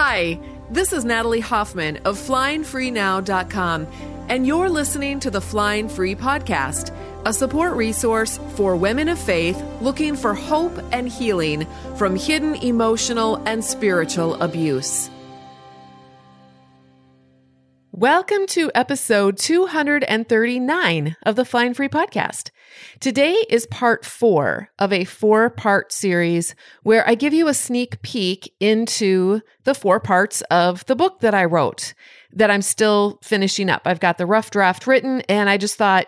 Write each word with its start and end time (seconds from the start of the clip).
Hi, 0.00 0.38
this 0.70 0.92
is 0.92 1.04
Natalie 1.04 1.40
Hoffman 1.40 1.96
of 2.04 2.16
FlyingFreeNow.com, 2.16 3.88
and 4.28 4.46
you're 4.46 4.68
listening 4.68 5.18
to 5.18 5.28
the 5.28 5.40
Flying 5.40 5.88
Free 5.88 6.14
Podcast, 6.14 6.94
a 7.26 7.32
support 7.32 7.74
resource 7.74 8.38
for 8.54 8.76
women 8.76 9.08
of 9.08 9.18
faith 9.18 9.60
looking 9.80 10.14
for 10.14 10.34
hope 10.34 10.78
and 10.92 11.08
healing 11.08 11.66
from 11.96 12.14
hidden 12.14 12.54
emotional 12.54 13.42
and 13.44 13.64
spiritual 13.64 14.40
abuse. 14.40 15.10
Welcome 18.00 18.46
to 18.50 18.70
episode 18.76 19.38
239 19.38 21.16
of 21.26 21.34
the 21.34 21.44
Flying 21.44 21.74
Free 21.74 21.88
Podcast. 21.88 22.52
Today 23.00 23.44
is 23.50 23.66
part 23.66 24.04
four 24.04 24.70
of 24.78 24.92
a 24.92 25.04
four 25.04 25.50
part 25.50 25.90
series 25.90 26.54
where 26.84 27.04
I 27.08 27.16
give 27.16 27.34
you 27.34 27.48
a 27.48 27.54
sneak 27.54 28.00
peek 28.02 28.54
into 28.60 29.40
the 29.64 29.74
four 29.74 29.98
parts 29.98 30.42
of 30.42 30.86
the 30.86 30.94
book 30.94 31.18
that 31.22 31.34
I 31.34 31.44
wrote 31.44 31.92
that 32.32 32.52
I'm 32.52 32.62
still 32.62 33.18
finishing 33.24 33.68
up. 33.68 33.82
I've 33.84 33.98
got 33.98 34.16
the 34.16 34.26
rough 34.26 34.52
draft 34.52 34.86
written, 34.86 35.22
and 35.22 35.50
I 35.50 35.56
just 35.56 35.74
thought, 35.74 36.06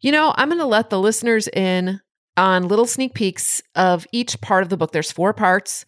you 0.00 0.12
know, 0.12 0.34
I'm 0.36 0.50
going 0.50 0.60
to 0.60 0.66
let 0.66 0.88
the 0.88 1.00
listeners 1.00 1.48
in 1.48 2.00
on 2.36 2.68
little 2.68 2.86
sneak 2.86 3.12
peeks 3.12 3.60
of 3.74 4.06
each 4.12 4.40
part 4.40 4.62
of 4.62 4.68
the 4.68 4.76
book. 4.76 4.92
There's 4.92 5.10
four 5.10 5.32
parts. 5.32 5.84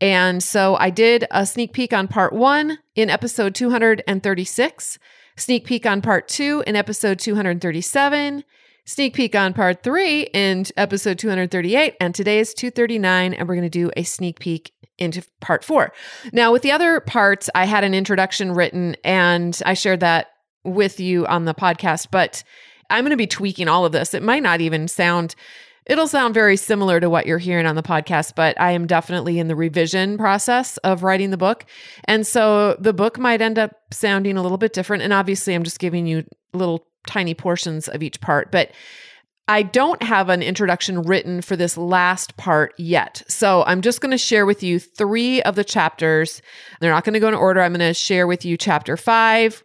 And 0.00 0.42
so 0.42 0.76
I 0.76 0.90
did 0.90 1.26
a 1.30 1.44
sneak 1.44 1.72
peek 1.72 1.92
on 1.92 2.08
part 2.08 2.32
one 2.32 2.78
in 2.94 3.10
episode 3.10 3.54
236, 3.54 4.98
sneak 5.36 5.66
peek 5.66 5.86
on 5.86 6.00
part 6.02 6.28
two 6.28 6.62
in 6.66 6.76
episode 6.76 7.18
237, 7.18 8.44
sneak 8.84 9.14
peek 9.14 9.34
on 9.34 9.54
part 9.54 9.82
three 9.82 10.22
in 10.32 10.66
episode 10.76 11.18
238, 11.18 11.96
and 12.00 12.14
today 12.14 12.38
is 12.38 12.54
239, 12.54 13.34
and 13.34 13.48
we're 13.48 13.54
going 13.54 13.62
to 13.62 13.68
do 13.68 13.90
a 13.96 14.04
sneak 14.04 14.38
peek 14.38 14.72
into 14.98 15.24
part 15.40 15.64
four. 15.64 15.92
Now, 16.32 16.52
with 16.52 16.62
the 16.62 16.72
other 16.72 17.00
parts, 17.00 17.50
I 17.54 17.64
had 17.64 17.84
an 17.84 17.94
introduction 17.94 18.52
written 18.52 18.96
and 19.04 19.60
I 19.64 19.74
shared 19.74 20.00
that 20.00 20.28
with 20.64 21.00
you 21.00 21.26
on 21.26 21.44
the 21.44 21.54
podcast, 21.54 22.08
but 22.10 22.42
I'm 22.90 23.04
going 23.04 23.10
to 23.10 23.16
be 23.16 23.26
tweaking 23.26 23.68
all 23.68 23.84
of 23.84 23.92
this. 23.92 24.14
It 24.14 24.22
might 24.22 24.42
not 24.42 24.60
even 24.60 24.88
sound 24.88 25.34
It'll 25.88 26.06
sound 26.06 26.34
very 26.34 26.56
similar 26.56 27.00
to 27.00 27.08
what 27.08 27.26
you're 27.26 27.38
hearing 27.38 27.66
on 27.66 27.74
the 27.74 27.82
podcast, 27.82 28.34
but 28.34 28.60
I 28.60 28.72
am 28.72 28.86
definitely 28.86 29.38
in 29.38 29.48
the 29.48 29.56
revision 29.56 30.18
process 30.18 30.76
of 30.78 31.02
writing 31.02 31.30
the 31.30 31.38
book. 31.38 31.64
And 32.04 32.26
so 32.26 32.76
the 32.78 32.92
book 32.92 33.18
might 33.18 33.40
end 33.40 33.58
up 33.58 33.72
sounding 33.90 34.36
a 34.36 34.42
little 34.42 34.58
bit 34.58 34.74
different. 34.74 35.02
And 35.02 35.14
obviously, 35.14 35.54
I'm 35.54 35.64
just 35.64 35.78
giving 35.78 36.06
you 36.06 36.24
little 36.52 36.86
tiny 37.06 37.32
portions 37.32 37.88
of 37.88 38.02
each 38.02 38.20
part. 38.20 38.52
But 38.52 38.72
I 39.50 39.62
don't 39.62 40.02
have 40.02 40.28
an 40.28 40.42
introduction 40.42 41.00
written 41.00 41.40
for 41.40 41.56
this 41.56 41.78
last 41.78 42.36
part 42.36 42.74
yet. 42.76 43.22
So 43.28 43.64
I'm 43.64 43.80
just 43.80 44.02
going 44.02 44.10
to 44.10 44.18
share 44.18 44.44
with 44.44 44.62
you 44.62 44.78
three 44.78 45.40
of 45.40 45.54
the 45.54 45.64
chapters. 45.64 46.42
They're 46.80 46.92
not 46.92 47.04
going 47.04 47.14
to 47.14 47.20
go 47.20 47.28
in 47.28 47.34
order. 47.34 47.62
I'm 47.62 47.72
going 47.72 47.80
to 47.80 47.94
share 47.94 48.26
with 48.26 48.44
you 48.44 48.58
chapter 48.58 48.98
five, 48.98 49.64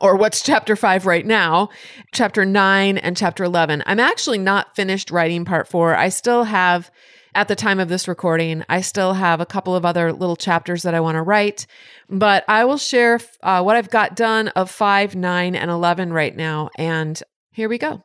or 0.00 0.16
what's 0.16 0.42
chapter 0.42 0.76
five 0.76 1.06
right 1.06 1.26
now, 1.26 1.68
chapter 2.12 2.44
nine, 2.44 2.98
and 2.98 3.16
chapter 3.16 3.44
11. 3.44 3.82
I'm 3.86 4.00
actually 4.00 4.38
not 4.38 4.74
finished 4.74 5.10
writing 5.10 5.44
part 5.44 5.68
four. 5.68 5.94
I 5.94 6.08
still 6.08 6.44
have, 6.44 6.90
at 7.34 7.48
the 7.48 7.54
time 7.54 7.78
of 7.78 7.88
this 7.88 8.08
recording, 8.08 8.64
I 8.68 8.80
still 8.80 9.14
have 9.14 9.40
a 9.40 9.46
couple 9.46 9.76
of 9.76 9.84
other 9.84 10.12
little 10.12 10.36
chapters 10.36 10.82
that 10.82 10.94
I 10.94 11.00
want 11.00 11.16
to 11.16 11.22
write, 11.22 11.66
but 12.08 12.44
I 12.48 12.64
will 12.64 12.78
share 12.78 13.20
uh, 13.42 13.62
what 13.62 13.76
I've 13.76 13.90
got 13.90 14.16
done 14.16 14.48
of 14.48 14.70
five, 14.70 15.14
nine, 15.14 15.54
and 15.54 15.70
11 15.70 16.12
right 16.12 16.34
now. 16.34 16.70
And 16.76 17.20
here 17.52 17.68
we 17.68 17.78
go. 17.78 18.02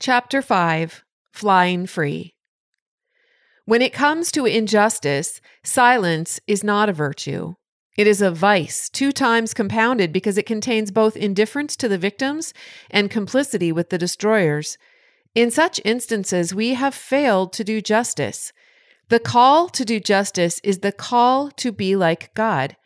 Chapter 0.00 0.42
five 0.42 1.02
Flying 1.32 1.86
Free. 1.86 2.34
When 3.64 3.82
it 3.82 3.92
comes 3.92 4.30
to 4.32 4.46
injustice, 4.46 5.40
silence 5.64 6.38
is 6.46 6.62
not 6.62 6.88
a 6.88 6.92
virtue. 6.92 7.54
It 7.96 8.06
is 8.06 8.20
a 8.20 8.30
vice, 8.30 8.90
two 8.90 9.10
times 9.10 9.54
compounded 9.54 10.12
because 10.12 10.36
it 10.36 10.44
contains 10.44 10.90
both 10.90 11.16
indifference 11.16 11.76
to 11.76 11.88
the 11.88 11.96
victims 11.96 12.52
and 12.90 13.10
complicity 13.10 13.72
with 13.72 13.88
the 13.88 13.96
destroyers. 13.96 14.76
In 15.34 15.50
such 15.50 15.80
instances, 15.84 16.54
we 16.54 16.74
have 16.74 16.94
failed 16.94 17.52
to 17.54 17.64
do 17.64 17.80
justice. 17.80 18.52
The 19.08 19.20
call 19.20 19.68
to 19.70 19.84
do 19.84 19.98
justice 19.98 20.60
is 20.62 20.80
the 20.80 20.92
call 20.92 21.50
to 21.52 21.72
be 21.72 21.96
like 21.96 22.34
God. 22.34 22.76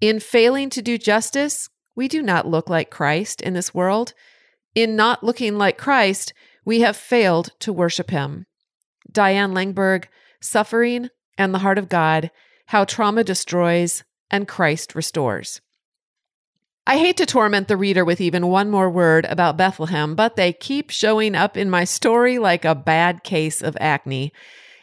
In 0.00 0.20
failing 0.20 0.68
to 0.70 0.82
do 0.82 0.98
justice, 0.98 1.70
we 1.94 2.08
do 2.08 2.22
not 2.22 2.46
look 2.46 2.68
like 2.68 2.90
Christ 2.90 3.40
in 3.40 3.54
this 3.54 3.74
world. 3.74 4.12
In 4.74 4.94
not 4.94 5.24
looking 5.24 5.56
like 5.56 5.78
Christ, 5.78 6.32
we 6.64 6.80
have 6.80 6.96
failed 6.96 7.50
to 7.60 7.72
worship 7.72 8.10
him. 8.10 8.46
Diane 9.10 9.52
Langberg, 9.52 10.04
Suffering 10.40 11.08
and 11.38 11.54
the 11.54 11.58
Heart 11.58 11.78
of 11.78 11.88
God 11.88 12.30
How 12.66 12.84
Trauma 12.84 13.24
Destroys 13.24 14.04
and 14.30 14.48
Christ 14.48 14.94
restores. 14.94 15.60
I 16.86 16.98
hate 16.98 17.16
to 17.18 17.26
torment 17.26 17.68
the 17.68 17.76
reader 17.76 18.04
with 18.04 18.20
even 18.20 18.48
one 18.48 18.70
more 18.70 18.90
word 18.90 19.24
about 19.26 19.56
Bethlehem, 19.56 20.14
but 20.14 20.36
they 20.36 20.52
keep 20.52 20.90
showing 20.90 21.34
up 21.34 21.56
in 21.56 21.70
my 21.70 21.84
story 21.84 22.38
like 22.38 22.64
a 22.64 22.74
bad 22.74 23.22
case 23.22 23.62
of 23.62 23.76
acne. 23.80 24.32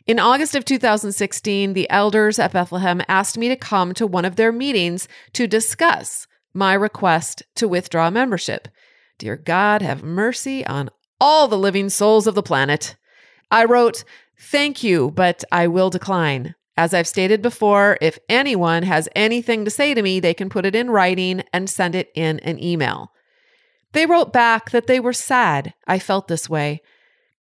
In 0.06 0.20
August 0.20 0.56
of 0.56 0.64
2016, 0.64 1.74
the 1.74 1.90
elders 1.90 2.40
at 2.40 2.54
Bethlehem 2.54 3.02
asked 3.10 3.38
me 3.38 3.50
to 3.50 3.58
come 3.58 3.94
to 3.96 4.08
one 4.08 4.24
of 4.24 4.38
their 4.38 4.54
meetings 4.54 5.08
to 5.34 5.48
discuss 5.48 6.28
my 6.54 6.74
request 6.74 7.44
to 7.56 7.68
withdraw 7.68 8.10
membership. 8.10 8.70
Dear 9.18 9.36
God, 9.36 9.82
have 9.82 10.04
mercy 10.04 10.66
on 10.66 10.90
all 11.20 11.48
the 11.48 11.58
living 11.58 11.90
souls 11.90 12.26
of 12.26 12.36
the 12.36 12.44
planet. 12.44 12.96
I 13.52 13.66
wrote, 13.66 14.04
Thank 14.40 14.84
you, 14.84 15.12
but 15.12 15.44
I 15.52 15.68
will 15.68 15.90
decline. 15.90 16.56
As 16.78 16.94
I've 16.94 17.08
stated 17.08 17.42
before, 17.42 17.98
if 18.02 18.20
anyone 18.30 18.84
has 18.84 19.10
anything 19.16 19.66
to 19.66 19.72
say 19.72 19.96
to 19.96 20.02
me, 20.04 20.20
they 20.20 20.36
can 20.36 20.48
put 20.48 20.66
it 20.66 20.76
in 20.76 20.92
writing 20.92 21.44
and 21.52 21.68
send 21.68 21.96
it 21.96 22.12
in 22.14 22.40
an 22.42 22.64
email. 22.64 23.12
They 23.94 24.06
wrote 24.06 24.32
back 24.32 24.70
that 24.70 24.86
they 24.86 25.00
were 25.00 25.14
sad 25.14 25.74
I 25.88 25.98
felt 25.98 26.28
this 26.28 26.48
way. 26.48 26.84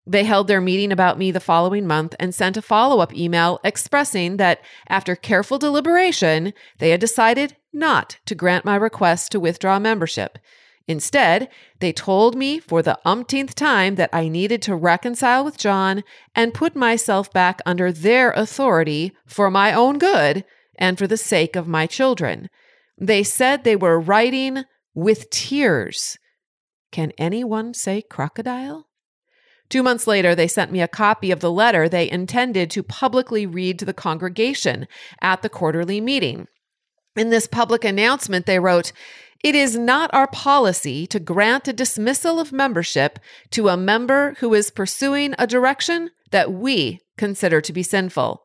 They 0.08 0.24
held 0.24 0.48
their 0.48 0.62
meeting 0.62 0.92
about 0.92 1.20
me 1.20 1.32
the 1.32 1.40
following 1.40 1.86
month 1.86 2.16
and 2.20 2.34
sent 2.34 2.58
a 2.58 2.62
follow 2.62 3.00
up 3.00 3.14
email 3.14 3.60
expressing 3.64 4.38
that 4.38 4.62
after 4.88 5.16
careful 5.16 5.60
deliberation, 5.60 6.54
they 6.80 6.90
had 6.90 7.02
decided 7.02 7.58
not 7.72 8.18
to 8.26 8.34
grant 8.34 8.66
my 8.66 8.76
request 8.76 9.32
to 9.34 9.40
withdraw 9.40 9.78
membership. 9.78 10.40
Instead, 10.88 11.50
they 11.80 11.92
told 11.92 12.36
me 12.36 12.60
for 12.60 12.82
the 12.82 12.98
umpteenth 13.04 13.54
time 13.56 13.96
that 13.96 14.10
I 14.14 14.30
needed 14.30 14.62
to 14.64 14.76
reconcile 14.76 15.44
with 15.44 15.58
John 15.58 16.04
and 16.34 16.54
put 16.54 16.76
myself 16.76 17.32
back 17.34 17.62
under 17.66 17.92
their 17.92 18.32
authority 18.32 19.12
for 19.26 19.52
my 19.52 19.74
own 19.74 19.98
good 19.98 20.46
and 20.80 20.98
for 20.98 21.06
the 21.06 21.18
sake 21.18 21.56
of 21.58 21.68
my 21.68 21.88
children. 21.88 22.50
They 22.98 23.24
said 23.24 23.64
they 23.64 23.76
were 23.76 24.00
writing 24.00 24.64
with 24.94 25.30
tears. 25.30 26.18
Can 26.92 27.12
anyone 27.18 27.74
say 27.74 28.02
crocodile? 28.02 28.88
Two 29.70 29.84
months 29.84 30.08
later, 30.08 30.34
they 30.34 30.48
sent 30.48 30.72
me 30.72 30.82
a 30.82 30.88
copy 30.88 31.32
of 31.32 31.42
the 31.42 31.52
letter 31.52 31.90
they 31.90 32.10
intended 32.10 32.72
to 32.72 32.82
publicly 32.82 33.46
read 33.46 33.78
to 33.80 33.86
the 33.86 33.94
congregation 33.94 34.88
at 35.22 35.42
the 35.42 35.50
quarterly 35.50 36.00
meeting. 36.00 36.48
In 37.18 37.30
this 37.30 37.48
public 37.48 37.84
announcement, 37.84 38.46
they 38.46 38.60
wrote, 38.60 38.94
it 39.44 39.56
is 39.56 39.78
not 39.78 40.14
our 40.14 40.28
policy 40.28 41.06
to 41.08 41.20
grant 41.20 41.68
a 41.68 41.74
dismissal 41.74 42.40
of 42.40 42.52
membership 42.52 43.20
to 43.52 43.70
a 43.70 43.78
member 43.78 44.36
who 44.40 44.54
is 44.54 44.72
pursuing 44.72 45.36
a 45.38 45.48
direction 45.48 46.12
that 46.32 46.52
we 46.52 47.00
consider 47.18 47.62
to 47.62 47.74
be 47.74 47.84
sinful. 47.84 48.44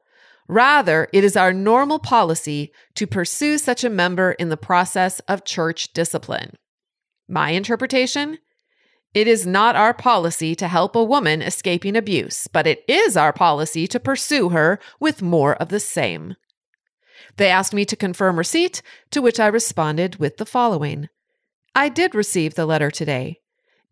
Rather, 0.48 1.08
it 1.12 1.24
is 1.24 1.36
our 1.36 1.52
normal 1.52 1.98
policy 1.98 2.72
to 2.94 3.06
pursue 3.06 3.58
such 3.58 3.84
a 3.84 3.90
member 3.90 4.32
in 4.32 4.48
the 4.48 4.56
process 4.56 5.20
of 5.20 5.44
church 5.44 5.92
discipline. 5.92 6.56
My 7.28 7.50
interpretation? 7.50 8.38
It 9.14 9.28
is 9.28 9.46
not 9.46 9.76
our 9.76 9.94
policy 9.94 10.54
to 10.56 10.68
help 10.68 10.96
a 10.96 11.04
woman 11.04 11.42
escaping 11.42 11.96
abuse, 11.96 12.48
but 12.48 12.66
it 12.66 12.82
is 12.88 13.16
our 13.16 13.32
policy 13.32 13.86
to 13.88 14.00
pursue 14.00 14.50
her 14.50 14.78
with 15.00 15.22
more 15.22 15.54
of 15.56 15.68
the 15.68 15.80
same. 15.80 16.34
They 17.36 17.48
asked 17.48 17.74
me 17.74 17.84
to 17.84 17.96
confirm 17.96 18.38
receipt, 18.38 18.82
to 19.10 19.22
which 19.22 19.40
I 19.40 19.46
responded 19.46 20.16
with 20.16 20.36
the 20.36 20.46
following 20.46 21.08
I 21.74 21.88
did 21.88 22.14
receive 22.14 22.54
the 22.54 22.66
letter 22.66 22.90
today. 22.90 23.40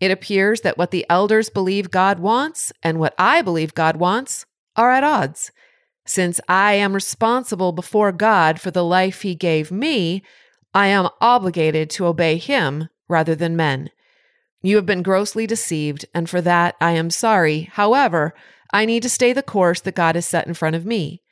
It 0.00 0.10
appears 0.10 0.62
that 0.62 0.78
what 0.78 0.90
the 0.90 1.06
elders 1.08 1.50
believe 1.50 1.90
God 1.90 2.18
wants 2.18 2.72
and 2.82 2.98
what 2.98 3.14
I 3.18 3.42
believe 3.42 3.74
God 3.74 3.96
wants 3.96 4.46
are 4.76 4.90
at 4.90 5.04
odds. 5.04 5.50
Since 6.06 6.40
I 6.48 6.74
am 6.74 6.94
responsible 6.94 7.72
before 7.72 8.12
God 8.12 8.60
for 8.60 8.70
the 8.70 8.84
life 8.84 9.22
He 9.22 9.34
gave 9.34 9.70
me, 9.70 10.22
I 10.72 10.86
am 10.88 11.08
obligated 11.20 11.90
to 11.90 12.06
obey 12.06 12.36
Him 12.36 12.88
rather 13.08 13.34
than 13.34 13.56
men. 13.56 13.90
You 14.62 14.76
have 14.76 14.86
been 14.86 15.02
grossly 15.02 15.46
deceived, 15.46 16.04
and 16.14 16.28
for 16.28 16.40
that 16.40 16.76
I 16.80 16.92
am 16.92 17.10
sorry. 17.10 17.70
However, 17.72 18.34
I 18.72 18.84
need 18.84 19.02
to 19.02 19.08
stay 19.08 19.32
the 19.32 19.42
course 19.42 19.80
that 19.80 19.94
God 19.94 20.14
has 20.14 20.26
set 20.26 20.46
in 20.46 20.54
front 20.54 20.76
of 20.76 20.86
me. 20.86 21.22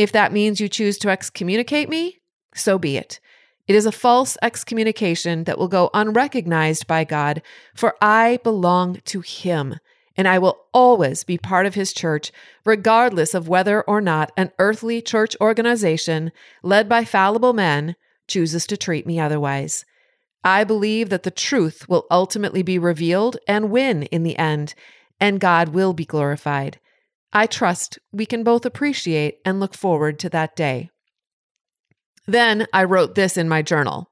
If 0.00 0.12
that 0.12 0.32
means 0.32 0.62
you 0.62 0.68
choose 0.70 0.96
to 1.00 1.10
excommunicate 1.10 1.90
me, 1.90 2.20
so 2.54 2.78
be 2.78 2.96
it. 2.96 3.20
It 3.68 3.74
is 3.74 3.84
a 3.84 3.92
false 3.92 4.38
excommunication 4.40 5.44
that 5.44 5.58
will 5.58 5.68
go 5.68 5.90
unrecognized 5.92 6.86
by 6.86 7.04
God, 7.04 7.42
for 7.74 7.94
I 8.00 8.38
belong 8.42 9.02
to 9.04 9.20
Him, 9.20 9.76
and 10.16 10.26
I 10.26 10.38
will 10.38 10.64
always 10.72 11.22
be 11.22 11.36
part 11.36 11.66
of 11.66 11.74
his 11.74 11.92
church, 11.92 12.32
regardless 12.64 13.34
of 13.34 13.46
whether 13.46 13.82
or 13.82 14.00
not 14.00 14.32
an 14.38 14.52
earthly 14.58 15.02
church 15.02 15.36
organization 15.38 16.32
led 16.62 16.88
by 16.88 17.04
fallible 17.04 17.52
men 17.52 17.94
chooses 18.26 18.66
to 18.68 18.78
treat 18.78 19.06
me 19.06 19.20
otherwise. 19.20 19.84
I 20.42 20.64
believe 20.64 21.10
that 21.10 21.24
the 21.24 21.30
truth 21.30 21.90
will 21.90 22.06
ultimately 22.10 22.62
be 22.62 22.78
revealed 22.78 23.36
and 23.46 23.70
win 23.70 24.04
in 24.04 24.22
the 24.22 24.38
end, 24.38 24.72
and 25.20 25.38
God 25.40 25.68
will 25.68 25.92
be 25.92 26.06
glorified. 26.06 26.80
I 27.32 27.46
trust 27.46 27.98
we 28.12 28.26
can 28.26 28.42
both 28.42 28.64
appreciate 28.64 29.38
and 29.44 29.60
look 29.60 29.74
forward 29.74 30.18
to 30.20 30.28
that 30.30 30.56
day. 30.56 30.90
Then 32.26 32.66
I 32.72 32.84
wrote 32.84 33.14
this 33.14 33.36
in 33.36 33.48
my 33.48 33.62
journal. 33.62 34.10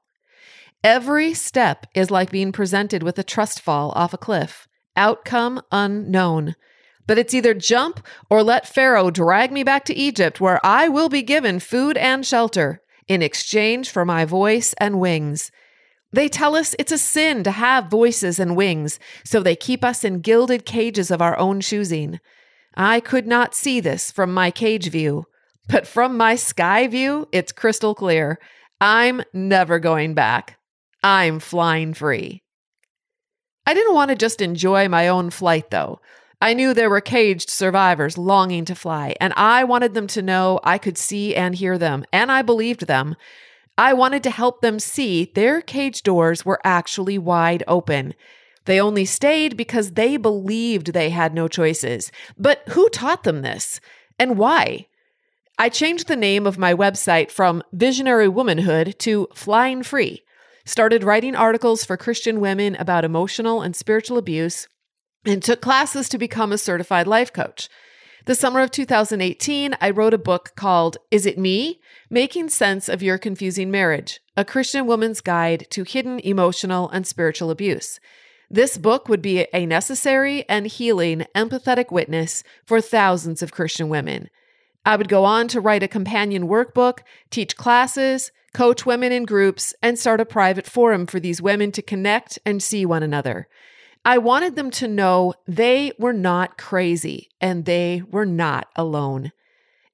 Every 0.83 1.33
step 1.33 1.85
is 1.93 2.09
like 2.09 2.31
being 2.31 2.51
presented 2.51 3.03
with 3.03 3.19
a 3.19 3.23
trust 3.23 3.59
fall 3.59 3.91
off 3.95 4.13
a 4.13 4.17
cliff. 4.17 4.67
Outcome 4.95 5.61
unknown. 5.71 6.55
But 7.05 7.17
it's 7.17 7.33
either 7.33 7.53
jump 7.53 8.05
or 8.29 8.43
let 8.43 8.67
Pharaoh 8.67 9.11
drag 9.11 9.51
me 9.51 9.63
back 9.63 9.83
to 9.85 9.95
Egypt, 9.95 10.39
where 10.39 10.63
I 10.65 10.87
will 10.87 11.09
be 11.09 11.21
given 11.21 11.59
food 11.59 11.97
and 11.97 12.25
shelter 12.25 12.81
in 13.07 13.21
exchange 13.21 13.89
for 13.89 14.05
my 14.05 14.23
voice 14.23 14.73
and 14.77 14.99
wings. 14.99 15.51
They 16.11 16.29
tell 16.29 16.55
us 16.55 16.75
it's 16.79 16.91
a 16.91 16.97
sin 16.97 17.43
to 17.43 17.51
have 17.51 17.89
voices 17.89 18.39
and 18.39 18.55
wings, 18.55 18.99
so 19.25 19.41
they 19.41 19.55
keep 19.55 19.83
us 19.83 20.03
in 20.03 20.21
gilded 20.21 20.65
cages 20.65 21.11
of 21.11 21.21
our 21.21 21.37
own 21.37 21.61
choosing. 21.61 22.19
I 22.81 23.01
could 23.01 23.27
not 23.27 23.53
see 23.53 23.81
this 23.81 24.09
from 24.09 24.33
my 24.33 24.51
cage 24.51 24.89
view, 24.89 25.25
but 25.67 25.85
from 25.85 26.15
my 26.15 26.35
sky 26.35 26.87
view, 26.87 27.27
it's 27.33 27.51
crystal 27.51 27.93
clear. 27.93 28.39
I'm 28.79 29.21
never 29.33 29.79
going 29.79 30.13
back. 30.13 30.57
I'm 31.03 31.41
flying 31.41 31.93
free. 31.93 32.41
I 33.65 33.73
didn't 33.73 33.95
want 33.95 34.11
to 34.11 34.15
just 34.15 34.39
enjoy 34.41 34.87
my 34.87 35.09
own 35.09 35.29
flight, 35.29 35.71
though. 35.71 35.99
I 36.41 36.53
knew 36.53 36.73
there 36.73 36.89
were 36.89 37.01
caged 37.01 37.49
survivors 37.49 38.17
longing 38.17 38.63
to 38.63 38.75
fly, 38.75 39.13
and 39.19 39.33
I 39.35 39.65
wanted 39.65 39.93
them 39.93 40.07
to 40.07 40.21
know 40.21 40.61
I 40.63 40.77
could 40.77 40.97
see 40.97 41.35
and 41.35 41.53
hear 41.55 41.77
them, 41.77 42.05
and 42.13 42.31
I 42.31 42.43
believed 42.43 42.87
them. 42.87 43.17
I 43.77 43.91
wanted 43.91 44.23
to 44.23 44.31
help 44.31 44.61
them 44.61 44.79
see 44.79 45.31
their 45.35 45.61
cage 45.61 46.01
doors 46.01 46.45
were 46.45 46.61
actually 46.63 47.17
wide 47.17 47.61
open. 47.67 48.13
They 48.69 48.79
only 48.79 49.03
stayed 49.03 49.57
because 49.57 49.91
they 49.91 50.15
believed 50.15 50.93
they 50.93 51.09
had 51.09 51.33
no 51.33 51.47
choices. 51.47 52.11
But 52.37 52.61
who 52.69 52.87
taught 52.89 53.23
them 53.23 53.41
this? 53.41 53.81
And 54.19 54.37
why? 54.37 54.85
I 55.57 55.69
changed 55.69 56.07
the 56.07 56.15
name 56.15 56.45
of 56.45 56.59
my 56.59 56.75
website 56.75 57.31
from 57.31 57.63
Visionary 57.73 58.29
Womanhood 58.29 58.99
to 58.99 59.27
Flying 59.33 59.81
Free 59.81 60.23
started 60.69 61.03
writing 61.03 61.35
articles 61.35 61.83
for 61.83 61.97
Christian 61.97 62.39
women 62.39 62.75
about 62.75 63.03
emotional 63.03 63.63
and 63.63 63.75
spiritual 63.75 64.19
abuse, 64.19 64.67
and 65.25 65.41
took 65.41 65.61
classes 65.61 66.07
to 66.09 66.19
become 66.19 66.51
a 66.51 66.59
certified 66.59 67.07
life 67.07 67.33
coach. 67.33 67.69
The 68.25 68.35
summer 68.35 68.59
of 68.59 68.69
2018, 68.69 69.75
I 69.81 69.89
wrote 69.89 70.13
a 70.13 70.19
book 70.19 70.51
called 70.55 70.97
Is 71.09 71.25
It 71.25 71.39
Me? 71.39 71.81
Making 72.11 72.49
Sense 72.49 72.87
of 72.87 73.01
Your 73.01 73.17
Confusing 73.17 73.71
Marriage, 73.71 74.19
a 74.37 74.45
Christian 74.45 74.85
woman's 74.85 75.21
guide 75.21 75.65
to 75.71 75.83
hidden 75.83 76.19
emotional 76.19 76.87
and 76.89 77.07
spiritual 77.07 77.49
abuse. 77.49 77.99
This 78.49 78.77
book 78.77 79.07
would 79.07 79.21
be 79.21 79.45
a 79.53 79.65
necessary 79.65 80.47
and 80.49 80.65
healing 80.65 81.25
empathetic 81.35 81.91
witness 81.91 82.43
for 82.65 82.81
thousands 82.81 83.43
of 83.43 83.51
Christian 83.51 83.89
women. 83.89 84.29
I 84.85 84.95
would 84.95 85.07
go 85.07 85.23
on 85.23 85.47
to 85.49 85.61
write 85.61 85.83
a 85.83 85.87
companion 85.87 86.47
workbook, 86.47 86.99
teach 87.29 87.55
classes, 87.55 88.31
coach 88.53 88.85
women 88.85 89.11
in 89.11 89.25
groups, 89.25 89.75
and 89.83 89.99
start 89.99 90.19
a 90.19 90.25
private 90.25 90.65
forum 90.65 91.05
for 91.05 91.19
these 91.19 91.41
women 91.41 91.71
to 91.73 91.83
connect 91.83 92.39
and 92.43 92.63
see 92.63 92.85
one 92.85 93.03
another. 93.03 93.47
I 94.03 94.17
wanted 94.17 94.55
them 94.55 94.71
to 94.71 94.87
know 94.87 95.33
they 95.47 95.91
were 95.99 96.13
not 96.13 96.57
crazy 96.57 97.29
and 97.39 97.65
they 97.65 98.01
were 98.09 98.25
not 98.25 98.67
alone. 98.75 99.31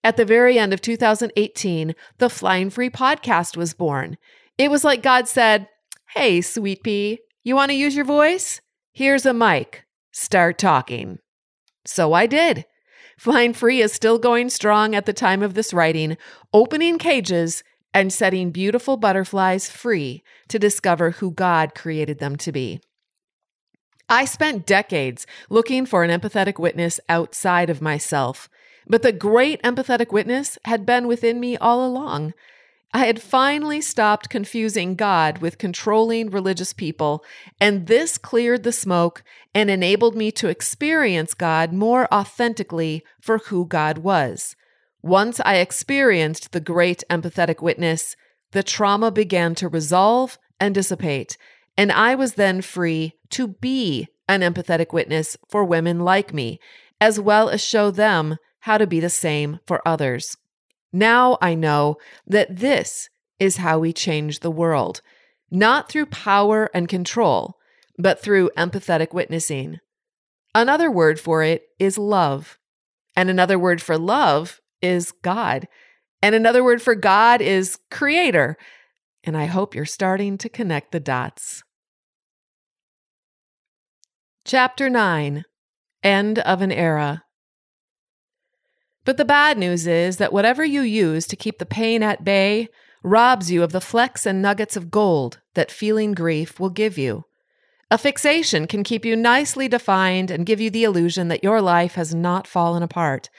At 0.03 0.15
the 0.15 0.23
very 0.23 0.57
end 0.59 0.71
of 0.71 0.81
2018, 0.81 1.95
the 2.19 2.29
Flying 2.29 2.69
Free 2.69 2.89
podcast 2.89 3.57
was 3.57 3.73
born. 3.73 4.17
It 4.57 4.69
was 4.69 4.83
like 4.83 5.01
God 5.01 5.27
said, 5.27 5.67
Hey, 6.13 6.39
sweet 6.41 6.83
pea, 6.83 7.19
you 7.45 7.55
want 7.55 7.69
to 7.69 7.77
use 7.77 7.95
your 7.95 8.05
voice? 8.05 8.59
Here's 8.91 9.23
a 9.23 9.31
mic. 9.33 9.85
Start 10.11 10.57
talking. 10.57 11.19
So 11.85 12.11
I 12.13 12.25
did. 12.25 12.65
Flying 13.19 13.53
Free 13.53 13.81
is 13.81 13.93
still 13.93 14.17
going 14.17 14.49
strong 14.49 14.95
at 14.95 15.05
the 15.05 15.13
time 15.13 15.43
of 15.43 15.53
this 15.53 15.71
writing, 15.71 16.17
opening 16.51 16.97
cages 16.97 17.63
and 17.93 18.11
setting 18.11 18.49
beautiful 18.49 18.97
butterflies 18.97 19.69
free 19.69 20.23
to 20.49 20.57
discover 20.57 21.11
who 21.11 21.29
God 21.29 21.75
created 21.75 22.17
them 22.17 22.35
to 22.37 22.51
be. 22.51 22.81
I 24.09 24.25
spent 24.25 24.65
decades 24.65 25.27
looking 25.47 25.85
for 25.85 26.03
an 26.03 26.09
empathetic 26.09 26.59
witness 26.59 26.99
outside 27.07 27.69
of 27.69 27.79
myself, 27.79 28.49
but 28.87 29.03
the 29.03 29.11
great 29.11 29.61
empathetic 29.61 30.11
witness 30.11 30.57
had 30.65 30.83
been 30.83 31.05
within 31.05 31.39
me 31.39 31.57
all 31.57 31.85
along. 31.85 32.33
I 32.95 33.07
had 33.07 33.21
finally 33.21 33.81
stopped 33.81 34.29
confusing 34.29 34.95
God 34.95 35.39
with 35.39 35.57
controlling 35.57 36.29
religious 36.29 36.71
people, 36.71 37.25
and 37.59 37.87
this 37.87 38.17
cleared 38.17 38.63
the 38.63 38.71
smoke 38.71 39.21
and 39.53 39.69
enabled 39.69 40.15
me 40.15 40.31
to 40.31 40.47
experience 40.47 41.33
God 41.33 41.73
more 41.73 42.07
authentically 42.13 43.03
for 43.19 43.39
who 43.39 43.65
God 43.65 43.97
was. 43.97 44.55
Once 45.01 45.41
I 45.43 45.57
experienced 45.57 46.53
the 46.53 46.61
great 46.61 47.03
empathetic 47.09 47.61
witness, 47.61 48.15
the 48.53 48.63
trauma 48.63 49.11
began 49.11 49.55
to 49.55 49.67
resolve 49.67 50.39
and 50.57 50.73
dissipate, 50.73 51.37
and 51.75 51.91
I 51.91 52.15
was 52.15 52.35
then 52.35 52.61
free 52.61 53.15
to 53.31 53.49
be 53.49 54.07
an 54.29 54.39
empathetic 54.39 54.93
witness 54.93 55.35
for 55.49 55.65
women 55.65 55.99
like 55.99 56.33
me, 56.33 56.61
as 57.01 57.19
well 57.19 57.49
as 57.49 57.61
show 57.61 57.91
them 57.91 58.37
how 58.59 58.77
to 58.77 58.87
be 58.87 59.01
the 59.01 59.09
same 59.09 59.59
for 59.67 59.85
others. 59.85 60.37
Now 60.95 61.37
I 61.41 61.55
know 61.55 61.97
that 62.25 62.55
this 62.55 63.09
is 63.37 63.57
how 63.57 63.79
we 63.79 63.91
change 63.91 64.39
the 64.39 64.49
world, 64.49 65.01
not 65.51 65.89
through 65.89 66.05
power 66.05 66.69
and 66.73 66.87
control, 66.87 67.57
but 67.97 68.21
through 68.21 68.49
empathetic 68.57 69.13
witnessing. 69.13 69.81
Another 70.53 70.89
word 70.89 71.19
for 71.19 71.43
it 71.43 71.63
is 71.79 71.97
love. 71.97 72.57
And 73.13 73.29
another 73.29 73.59
word 73.59 73.81
for 73.81 73.97
love 73.97 74.61
is 74.81 75.11
God. 75.11 75.67
And 76.21 76.33
another 76.33 76.63
word 76.63 76.81
for 76.81 76.95
God 76.95 77.41
is 77.41 77.77
creator. 77.91 78.55
And 79.25 79.35
I 79.35 79.47
hope 79.47 79.75
you're 79.75 79.83
starting 79.83 80.37
to 80.37 80.47
connect 80.47 80.93
the 80.93 81.01
dots. 81.01 81.61
Chapter 84.45 84.89
9 84.89 85.43
End 86.03 86.39
of 86.39 86.61
an 86.61 86.71
Era. 86.71 87.24
But 89.05 89.17
the 89.17 89.25
bad 89.25 89.57
news 89.57 89.87
is 89.87 90.17
that 90.17 90.33
whatever 90.33 90.65
you 90.65 90.81
use 90.81 91.25
to 91.27 91.35
keep 91.35 91.59
the 91.59 91.65
pain 91.65 92.03
at 92.03 92.23
bay 92.23 92.67
robs 93.03 93.51
you 93.51 93.61
of 93.61 93.71
the 93.71 93.79
flecks 93.81 94.25
and 94.25 94.41
nuggets 94.41 94.75
of 94.75 94.89
gold 94.89 95.39
that 95.53 95.71
feeling 95.71 96.13
grief 96.13 96.59
will 96.59 96.71
give 96.71 96.97
you. 96.97 97.25
A 97.91 97.99
fixation 97.99 98.65
can 98.65 98.83
keep 98.83 99.05
you 99.05 99.15
nicely 99.15 99.67
defined 99.67 100.31
and 100.31 100.45
give 100.45 100.59
you 100.59 100.71
the 100.71 100.83
illusion 100.83 101.27
that 101.27 101.43
your 101.43 101.61
life 101.61 101.93
has 101.93 102.15
not 102.15 102.47
fallen 102.47 102.81
apart, 102.81 103.29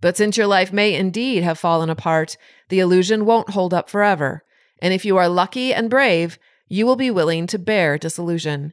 but 0.00 0.16
since 0.16 0.36
your 0.36 0.48
life 0.48 0.72
may 0.72 0.92
indeed 0.92 1.44
have 1.44 1.58
fallen 1.58 1.88
apart, 1.88 2.36
the 2.68 2.80
illusion 2.80 3.24
won't 3.24 3.50
hold 3.50 3.72
up 3.72 3.88
forever. 3.88 4.42
And 4.80 4.92
if 4.92 5.04
you 5.04 5.16
are 5.16 5.28
lucky 5.28 5.72
and 5.72 5.88
brave, 5.88 6.36
you 6.66 6.84
will 6.84 6.96
be 6.96 7.12
willing 7.12 7.46
to 7.46 7.58
bear 7.58 7.96
disillusion. 7.96 8.72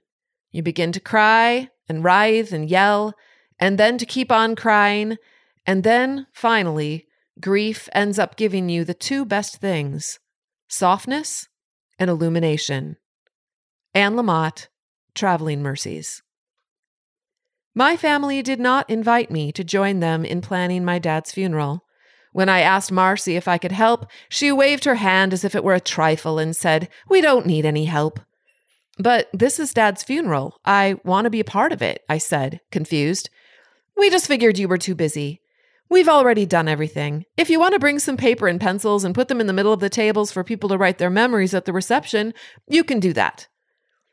You 0.52 0.64
begin 0.64 0.92
to 0.94 1.00
cry 1.00 1.70
and 1.88 2.04
writhe 2.04 2.52
and 2.52 2.68
yell, 2.68 3.14
and 3.60 3.78
then 3.78 4.00
to 4.00 4.08
keep 4.08 4.32
on 4.32 4.56
crying. 4.56 5.18
And 5.66 5.84
then, 5.84 6.28
finally, 6.34 7.08
grief 7.40 7.88
ends 7.94 8.20
up 8.20 8.36
giving 8.36 8.70
you 8.70 8.84
the 8.84 8.94
two 8.94 9.26
best 9.26 9.58
things 9.58 10.20
softness 10.68 11.48
and 11.98 12.10
illumination. 12.10 12.98
Anne 13.94 14.16
Lamott, 14.16 14.68
Traveling 15.16 15.62
Mercies. 15.62 16.22
My 17.76 17.98
family 17.98 18.42
did 18.42 18.60
not 18.60 18.90
invite 18.90 19.32
me 19.32 19.52
to 19.52 19.64
join 19.64 20.00
them 20.00 20.26
in 20.26 20.42
planning 20.42 20.86
my 20.86 21.00
dad's 21.00 21.32
funeral. 21.32 21.86
When 22.32 22.50
I 22.50 22.62
asked 22.62 22.92
Marcy 22.92 23.36
if 23.36 23.48
I 23.48 23.58
could 23.58 23.72
help, 23.72 24.06
she 24.28 24.52
waved 24.52 24.86
her 24.86 24.96
hand 24.96 25.34
as 25.34 25.44
if 25.44 25.56
it 25.56 25.64
were 25.64 25.74
a 25.74 25.80
trifle 25.80 26.40
and 26.40 26.56
said, 26.56 26.90
We 27.08 27.22
don't 27.22 27.46
need 27.46 27.66
any 27.66 27.86
help. 27.86 28.20
But 28.98 29.30
this 29.34 29.60
is 29.60 29.74
dad's 29.74 30.04
funeral. 30.04 30.60
I 30.66 31.00
want 31.04 31.26
to 31.26 31.32
be 31.32 31.40
a 31.40 31.46
part 31.46 31.72
of 31.72 31.82
it, 31.82 32.04
I 32.10 32.18
said, 32.18 32.60
confused. 32.70 33.30
We 33.96 34.10
just 34.10 34.28
figured 34.28 34.60
you 34.60 34.68
were 34.68 34.78
too 34.78 34.96
busy. 34.96 35.42
We've 35.90 36.10
already 36.10 36.46
done 36.46 36.68
everything. 36.68 37.26
If 37.36 37.50
you 37.50 37.60
want 37.60 37.74
to 37.74 37.80
bring 37.80 37.98
some 37.98 38.16
paper 38.16 38.48
and 38.48 38.62
pencils 38.62 39.04
and 39.04 39.16
put 39.16 39.28
them 39.28 39.42
in 39.42 39.48
the 39.48 39.54
middle 39.54 39.74
of 39.74 39.80
the 39.80 39.90
tables 39.90 40.32
for 40.32 40.44
people 40.44 40.70
to 40.70 40.78
write 40.78 41.00
their 41.00 41.10
memories 41.10 41.56
at 41.56 41.66
the 41.66 41.74
reception, 41.74 42.34
you 42.68 42.84
can 42.84 43.00
do 43.00 43.12
that. 43.14 43.48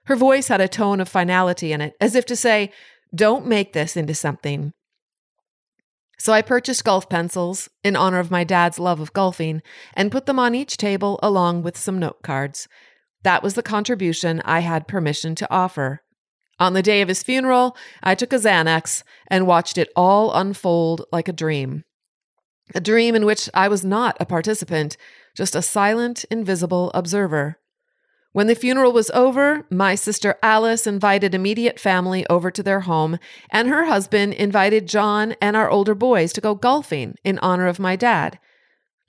Her 0.06 0.16
voice 0.16 0.48
had 0.48 0.62
a 0.62 0.68
tone 0.68 1.00
of 1.00 1.08
finality 1.08 1.72
in 1.72 1.82
it, 1.82 1.94
as 2.00 2.14
if 2.14 2.24
to 2.26 2.36
say, 2.36 2.72
don't 3.14 3.46
make 3.46 3.72
this 3.74 3.96
into 3.96 4.14
something. 4.14 4.72
So 6.18 6.32
I 6.32 6.40
purchased 6.40 6.84
golf 6.84 7.10
pencils 7.10 7.68
in 7.84 7.94
honor 7.94 8.20
of 8.20 8.30
my 8.30 8.42
dad's 8.42 8.78
love 8.78 9.00
of 9.00 9.12
golfing 9.12 9.60
and 9.92 10.10
put 10.10 10.24
them 10.24 10.38
on 10.38 10.54
each 10.54 10.78
table 10.78 11.20
along 11.22 11.62
with 11.62 11.76
some 11.76 11.98
note 11.98 12.22
cards. 12.22 12.68
That 13.22 13.42
was 13.42 13.52
the 13.52 13.62
contribution 13.62 14.40
I 14.44 14.60
had 14.60 14.88
permission 14.88 15.34
to 15.36 15.50
offer. 15.52 16.00
On 16.58 16.72
the 16.72 16.82
day 16.82 17.02
of 17.02 17.08
his 17.08 17.22
funeral, 17.22 17.76
I 18.02 18.14
took 18.14 18.32
a 18.32 18.36
Xanax 18.36 19.02
and 19.28 19.46
watched 19.46 19.76
it 19.76 19.92
all 19.94 20.32
unfold 20.32 21.04
like 21.12 21.28
a 21.28 21.32
dream. 21.32 21.84
A 22.74 22.80
dream 22.80 23.14
in 23.14 23.24
which 23.24 23.48
I 23.54 23.68
was 23.68 23.84
not 23.84 24.16
a 24.18 24.26
participant, 24.26 24.96
just 25.36 25.54
a 25.54 25.62
silent, 25.62 26.24
invisible 26.30 26.90
observer. 26.94 27.58
When 28.32 28.48
the 28.48 28.54
funeral 28.54 28.92
was 28.92 29.10
over, 29.10 29.66
my 29.70 29.94
sister 29.94 30.36
Alice 30.42 30.86
invited 30.86 31.34
immediate 31.34 31.78
family 31.78 32.26
over 32.28 32.50
to 32.50 32.62
their 32.62 32.80
home, 32.80 33.18
and 33.50 33.68
her 33.68 33.86
husband 33.86 34.34
invited 34.34 34.88
John 34.88 35.36
and 35.40 35.56
our 35.56 35.70
older 35.70 35.94
boys 35.94 36.32
to 36.34 36.40
go 36.40 36.54
golfing 36.54 37.16
in 37.24 37.38
honor 37.38 37.66
of 37.66 37.78
my 37.78 37.96
dad. 37.96 38.38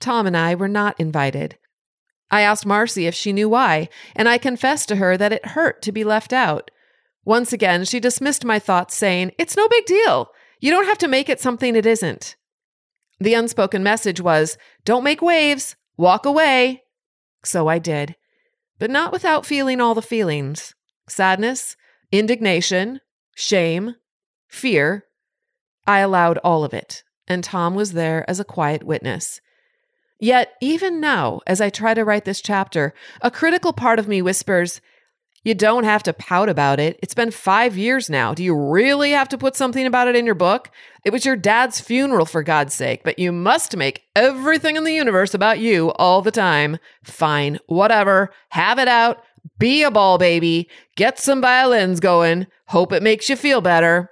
Tom 0.00 0.26
and 0.26 0.36
I 0.36 0.54
were 0.54 0.68
not 0.68 0.98
invited. 0.98 1.58
I 2.30 2.42
asked 2.42 2.64
Marcy 2.64 3.06
if 3.06 3.14
she 3.14 3.32
knew 3.32 3.48
why, 3.48 3.88
and 4.14 4.28
I 4.28 4.38
confessed 4.38 4.88
to 4.88 4.96
her 4.96 5.16
that 5.16 5.32
it 5.32 5.46
hurt 5.46 5.82
to 5.82 5.92
be 5.92 6.04
left 6.04 6.32
out. 6.32 6.70
Once 7.28 7.52
again, 7.52 7.84
she 7.84 8.00
dismissed 8.00 8.42
my 8.42 8.58
thoughts, 8.58 8.96
saying, 8.96 9.30
It's 9.36 9.54
no 9.54 9.68
big 9.68 9.84
deal. 9.84 10.30
You 10.60 10.70
don't 10.70 10.86
have 10.86 10.96
to 10.96 11.06
make 11.06 11.28
it 11.28 11.42
something 11.42 11.76
it 11.76 11.84
isn't. 11.84 12.36
The 13.20 13.34
unspoken 13.34 13.82
message 13.82 14.18
was, 14.18 14.56
Don't 14.86 15.04
make 15.04 15.20
waves, 15.20 15.76
walk 15.98 16.24
away. 16.24 16.84
So 17.44 17.68
I 17.68 17.80
did, 17.80 18.16
but 18.78 18.90
not 18.90 19.12
without 19.12 19.44
feeling 19.44 19.78
all 19.78 19.94
the 19.94 20.00
feelings 20.00 20.74
sadness, 21.06 21.76
indignation, 22.10 23.02
shame, 23.36 23.96
fear. 24.48 25.04
I 25.86 25.98
allowed 25.98 26.38
all 26.38 26.64
of 26.64 26.72
it, 26.72 27.02
and 27.26 27.44
Tom 27.44 27.74
was 27.74 27.92
there 27.92 28.24
as 28.26 28.40
a 28.40 28.44
quiet 28.44 28.84
witness. 28.84 29.42
Yet, 30.18 30.54
even 30.62 30.98
now, 30.98 31.40
as 31.46 31.60
I 31.60 31.68
try 31.68 31.92
to 31.92 32.06
write 32.06 32.24
this 32.24 32.40
chapter, 32.40 32.94
a 33.20 33.30
critical 33.30 33.74
part 33.74 33.98
of 33.98 34.08
me 34.08 34.22
whispers, 34.22 34.80
You 35.44 35.54
don't 35.54 35.84
have 35.84 36.02
to 36.02 36.12
pout 36.12 36.48
about 36.48 36.80
it. 36.80 36.98
It's 37.02 37.14
been 37.14 37.30
five 37.30 37.76
years 37.76 38.10
now. 38.10 38.34
Do 38.34 38.42
you 38.42 38.54
really 38.54 39.12
have 39.12 39.28
to 39.30 39.38
put 39.38 39.56
something 39.56 39.86
about 39.86 40.08
it 40.08 40.16
in 40.16 40.26
your 40.26 40.34
book? 40.34 40.70
It 41.04 41.12
was 41.12 41.24
your 41.24 41.36
dad's 41.36 41.80
funeral, 41.80 42.26
for 42.26 42.42
God's 42.42 42.74
sake, 42.74 43.02
but 43.04 43.18
you 43.18 43.32
must 43.32 43.76
make 43.76 44.02
everything 44.16 44.76
in 44.76 44.84
the 44.84 44.92
universe 44.92 45.34
about 45.34 45.60
you 45.60 45.92
all 45.92 46.22
the 46.22 46.30
time. 46.30 46.78
Fine, 47.04 47.60
whatever. 47.66 48.30
Have 48.50 48.78
it 48.78 48.88
out. 48.88 49.22
Be 49.58 49.82
a 49.82 49.90
bawl 49.90 50.18
baby. 50.18 50.68
Get 50.96 51.18
some 51.18 51.40
violins 51.40 52.00
going. 52.00 52.46
Hope 52.66 52.92
it 52.92 53.02
makes 53.02 53.28
you 53.28 53.36
feel 53.36 53.60
better. 53.60 54.10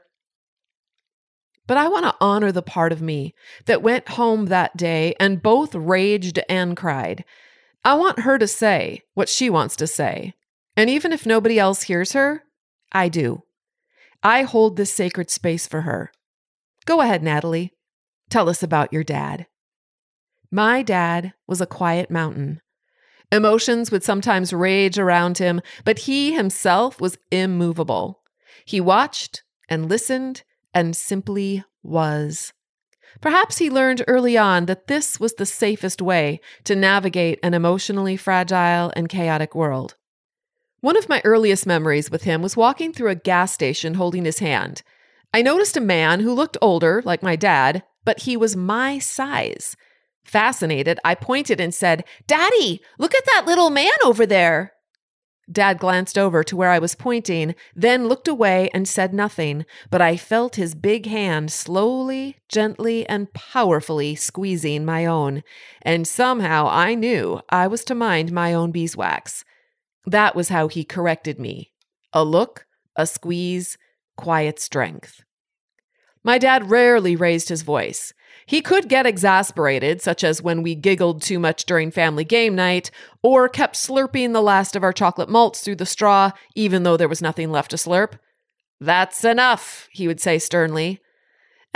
But 1.67 1.77
I 1.77 1.89
want 1.89 2.05
to 2.05 2.15
honor 2.21 2.53
the 2.53 2.63
part 2.63 2.93
of 2.93 3.03
me 3.03 3.35
that 3.67 3.83
went 3.83 4.11
home 4.11 4.47
that 4.47 4.77
day 4.77 5.15
and 5.19 5.43
both 5.43 5.75
raged 5.75 6.39
and 6.49 6.77
cried. 6.77 7.25
I 7.85 7.95
want 7.95 8.21
her 8.21 8.39
to 8.39 8.47
say 8.47 9.03
what 9.15 9.29
she 9.29 9.51
wants 9.51 9.75
to 9.77 9.87
say. 9.87 10.35
And 10.77 10.91
even 10.91 11.13
if 11.13 11.25
nobody 11.25 11.59
else 11.59 11.83
hears 11.83 12.13
her, 12.13 12.43
I 12.93 13.09
do. 13.09 13.43
I 14.23 14.43
hold 14.43 14.77
this 14.77 14.93
sacred 14.93 15.31
space 15.31 15.67
for 15.67 15.83
her. 15.83 16.11
Go 16.85 17.01
ahead, 17.01 17.23
Natalie. 17.23 17.73
Tell 18.29 18.49
us 18.49 18.63
about 18.63 18.93
your 18.93 19.05
dad. 19.05 19.47
My 20.51 20.83
dad 20.83 21.33
was 21.47 21.61
a 21.61 21.67
quiet 21.67 22.11
mountain. 22.11 22.61
Emotions 23.33 23.91
would 23.91 24.05
sometimes 24.05 24.53
rage 24.53 24.99
around 24.99 25.39
him, 25.39 25.61
but 25.85 26.01
he 26.01 26.35
himself 26.35 27.01
was 27.01 27.19
immovable. 27.31 28.21
He 28.65 28.81
watched 28.81 29.43
and 29.69 29.89
listened 29.89 30.45
and 30.73 30.95
simply 30.95 31.65
was. 31.83 32.53
Perhaps 33.21 33.59
he 33.59 33.71
learned 33.71 34.05
early 34.07 34.37
on 34.37 34.67
that 34.67 34.87
this 34.87 35.19
was 35.19 35.35
the 35.35 35.47
safest 35.47 36.03
way 36.03 36.41
to 36.65 36.77
navigate 36.77 37.39
an 37.43 37.55
emotionally 37.55 38.17
fragile 38.17 38.93
and 38.95 39.09
chaotic 39.09 39.55
world. 39.55 39.97
One 40.87 40.97
of 40.97 41.09
my 41.09 41.21
earliest 41.25 41.67
memories 41.67 42.13
with 42.13 42.23
him 42.23 42.43
was 42.43 42.57
walking 42.57 42.93
through 42.93 43.11
a 43.11 43.17
gas 43.17 43.51
station 43.51 43.95
holding 43.95 44.25
his 44.25 44.39
hand. 44.39 44.85
I 45.35 45.43
noticed 45.43 45.77
a 45.77 45.81
man 45.81 46.21
who 46.21 46.33
looked 46.33 46.57
older, 46.63 47.03
like 47.05 47.25
my 47.25 47.35
dad, 47.35 47.83
but 48.05 48.21
he 48.21 48.37
was 48.37 48.55
my 48.55 49.01
size. 49.01 49.77
Fascinated, 50.23 51.01
I 51.05 51.17
pointed 51.17 51.61
and 51.61 51.75
said, 51.75 52.05
Daddy, 52.29 52.81
look 53.01 53.17
at 53.17 53.25
that 53.25 53.47
little 53.47 53.69
man 53.69 53.97
over 54.05 54.27
there. 54.27 54.75
Dad 55.51 55.81
glanced 55.81 56.17
over 56.17 56.45
to 56.45 56.57
where 56.57 56.71
I 56.71 56.79
was 56.79 56.95
pointing, 56.95 57.57
then 57.75 58.07
looked 58.07 58.29
away 58.29 58.71
and 58.73 58.87
said 58.87 59.13
nothing, 59.13 59.67
but 59.91 60.01
I 60.01 60.17
felt 60.17 60.55
his 60.55 60.77
big 60.77 61.07
hand 61.07 61.51
slowly, 61.51 62.37
gently, 62.49 63.05
and 63.09 63.33
powerfully 63.33 64.15
squeezing 64.15 64.85
my 64.85 65.05
own, 65.05 65.43
and 65.83 66.07
somehow 66.07 66.69
I 66.71 66.95
knew 66.95 67.41
I 67.49 67.67
was 67.67 67.83
to 67.87 67.97
mind 67.97 68.31
my 68.31 68.55
own 68.55 68.71
beeswax. 68.71 69.45
That 70.07 70.37
was 70.37 70.49
how 70.49 70.69
he 70.69 70.85
corrected 70.85 71.39
me 71.39 71.73
a 72.13 72.25
look, 72.25 72.67
a 72.95 73.07
squeeze, 73.07 73.77
quiet 74.17 74.59
strength. 74.59 75.23
My 76.25 76.39
dad 76.39 76.71
rarely 76.71 77.15
raised 77.15 77.51
his 77.51 77.63
voice. 77.63 78.15
He 78.47 78.61
could 78.61 78.89
get 78.89 79.07
exasperated, 79.07 80.01
such 80.01 80.25
as 80.25 80.41
when 80.41 80.63
we 80.63 80.75
giggled 80.75 81.21
too 81.21 81.39
much 81.39 81.67
during 81.67 81.91
family 81.91 82.25
game 82.25 82.55
night, 82.55 82.91
or 83.23 83.49
kept 83.49 83.77
slurping 83.77 84.33
the 84.33 84.41
last 84.41 84.75
of 84.77 84.83
our 84.83 84.93
chocolate 84.93 85.29
malts 85.29 85.61
through 85.61 85.77
the 85.77 85.87
straw, 85.87 86.31
even 86.55 86.85
though 86.85 86.97
there 86.97 87.09
was 87.09 87.23
nothing 87.23 87.51
left 87.51 87.71
to 87.73 87.77
slurp. 87.77 88.19
That's 88.81 89.25
enough, 89.25 89.89
he 89.91 90.07
would 90.07 90.21
say 90.21 90.39
sternly. 90.39 91.01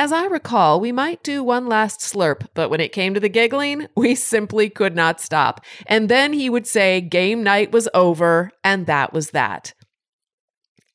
As 0.01 0.13
I 0.13 0.25
recall, 0.25 0.81
we 0.81 0.93
might 0.93 1.23
do 1.23 1.45
one 1.45 1.67
last 1.67 2.01
slurp, 2.01 2.47
but 2.55 2.71
when 2.71 2.81
it 2.81 2.91
came 2.91 3.13
to 3.13 3.21
the 3.21 3.29
giggling, 3.29 3.87
we 3.95 4.15
simply 4.15 4.71
could 4.71 4.97
not 4.97 5.21
stop. 5.21 5.61
And 5.85 6.09
then 6.09 6.33
he 6.33 6.49
would 6.49 6.67
say 6.67 7.03
game 7.03 7.43
night 7.43 7.71
was 7.71 7.87
over, 7.93 8.51
and 8.65 8.87
that 8.87 9.13
was 9.13 9.33
that. 9.33 9.75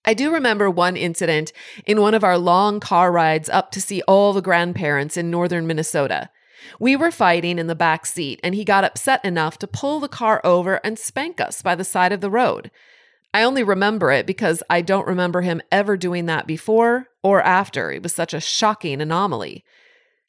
I 0.05 0.15
do 0.15 0.33
remember 0.33 0.71
one 0.71 0.97
incident 0.97 1.53
in 1.85 2.01
one 2.01 2.15
of 2.15 2.23
our 2.23 2.39
long 2.39 2.79
car 2.79 3.11
rides 3.11 3.47
up 3.47 3.69
to 3.73 3.79
see 3.79 4.01
all 4.07 4.33
the 4.33 4.41
grandparents 4.41 5.17
in 5.17 5.29
northern 5.29 5.67
Minnesota. 5.67 6.31
We 6.79 6.95
were 6.95 7.11
fighting 7.11 7.59
in 7.59 7.67
the 7.67 7.75
back 7.75 8.07
seat, 8.07 8.39
and 8.43 8.55
he 8.55 8.65
got 8.65 8.83
upset 8.83 9.23
enough 9.23 9.59
to 9.59 9.67
pull 9.67 9.99
the 9.99 10.07
car 10.07 10.41
over 10.43 10.81
and 10.83 10.97
spank 10.97 11.39
us 11.39 11.61
by 11.61 11.75
the 11.75 11.83
side 11.83 12.11
of 12.11 12.21
the 12.21 12.31
road. 12.31 12.71
I 13.35 13.43
only 13.43 13.63
remember 13.63 14.13
it 14.13 14.25
because 14.25 14.63
I 14.69 14.79
don't 14.79 15.07
remember 15.07 15.41
him 15.41 15.61
ever 15.69 15.97
doing 15.97 16.25
that 16.27 16.47
before 16.47 17.07
or 17.21 17.41
after. 17.41 17.91
It 17.91 18.01
was 18.01 18.13
such 18.13 18.33
a 18.33 18.39
shocking 18.39 19.01
anomaly. 19.01 19.65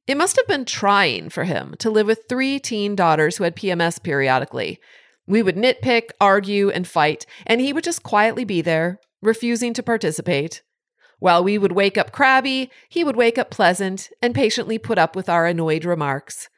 It 0.08 0.16
must 0.16 0.34
have 0.34 0.48
been 0.48 0.64
trying 0.64 1.28
for 1.28 1.44
him 1.44 1.76
to 1.78 1.88
live 1.88 2.08
with 2.08 2.24
three 2.28 2.58
teen 2.58 2.96
daughters 2.96 3.36
who 3.36 3.44
had 3.44 3.54
PMS 3.54 4.02
periodically. 4.02 4.80
We 5.24 5.40
would 5.40 5.54
nitpick, 5.54 6.08
argue, 6.20 6.68
and 6.70 6.84
fight, 6.84 7.26
and 7.46 7.60
he 7.60 7.72
would 7.72 7.84
just 7.84 8.02
quietly 8.02 8.44
be 8.44 8.60
there, 8.60 8.98
refusing 9.22 9.72
to 9.74 9.84
participate. 9.84 10.62
While 11.20 11.44
we 11.44 11.58
would 11.58 11.70
wake 11.70 11.96
up 11.96 12.10
crabby, 12.10 12.72
he 12.88 13.04
would 13.04 13.14
wake 13.14 13.38
up 13.38 13.50
pleasant 13.50 14.10
and 14.20 14.34
patiently 14.34 14.78
put 14.78 14.98
up 14.98 15.14
with 15.14 15.28
our 15.28 15.46
annoyed 15.46 15.84
remarks. 15.84 16.48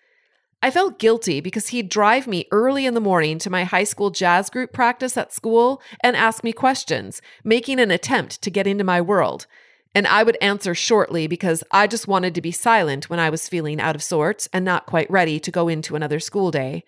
I 0.61 0.73
felt 0.73 0.99
guilty 0.99 1.41
because 1.41 1.69
he'd 1.69 1.89
drive 1.89 2.27
me 2.27 2.47
early 2.51 2.85
in 2.85 2.95
the 2.95 3.01
morning 3.01 3.39
to 3.39 3.51
my 3.51 3.63
high 3.63 3.85
school 3.85 4.11
jazz 4.11 4.51
group 4.51 4.73
practice 4.73 5.17
at 5.17 5.33
school 5.33 5.81
and 6.03 6.17
ask 6.17 6.43
me 6.43 6.53
questions, 6.53 7.23
making 7.45 7.79
an 7.79 7.93
attempt 7.93 8.43
to 8.43 8.51
get 8.51 8.67
into 8.67 8.83
my 8.83 9.01
world. 9.01 9.47
And 9.95 10.07
I 10.07 10.25
would 10.25 10.37
answer 10.41 10.75
shortly 10.75 11.29
because 11.29 11.63
I 11.71 11.87
just 11.87 12.09
wanted 12.09 12.35
to 12.35 12.43
be 12.43 12.51
silent 12.51 13.09
when 13.09 13.21
I 13.21 13.31
was 13.31 13.49
feeling 13.49 13.81
out 13.81 13.95
of 13.95 14.03
sorts 14.03 14.49
and 14.53 14.65
not 14.65 14.87
quite 14.87 15.11
ready 15.11 15.39
to 15.39 15.51
go 15.53 15.69
into 15.69 15.95
another 15.95 16.19
school 16.19 16.51
day. 16.51 16.83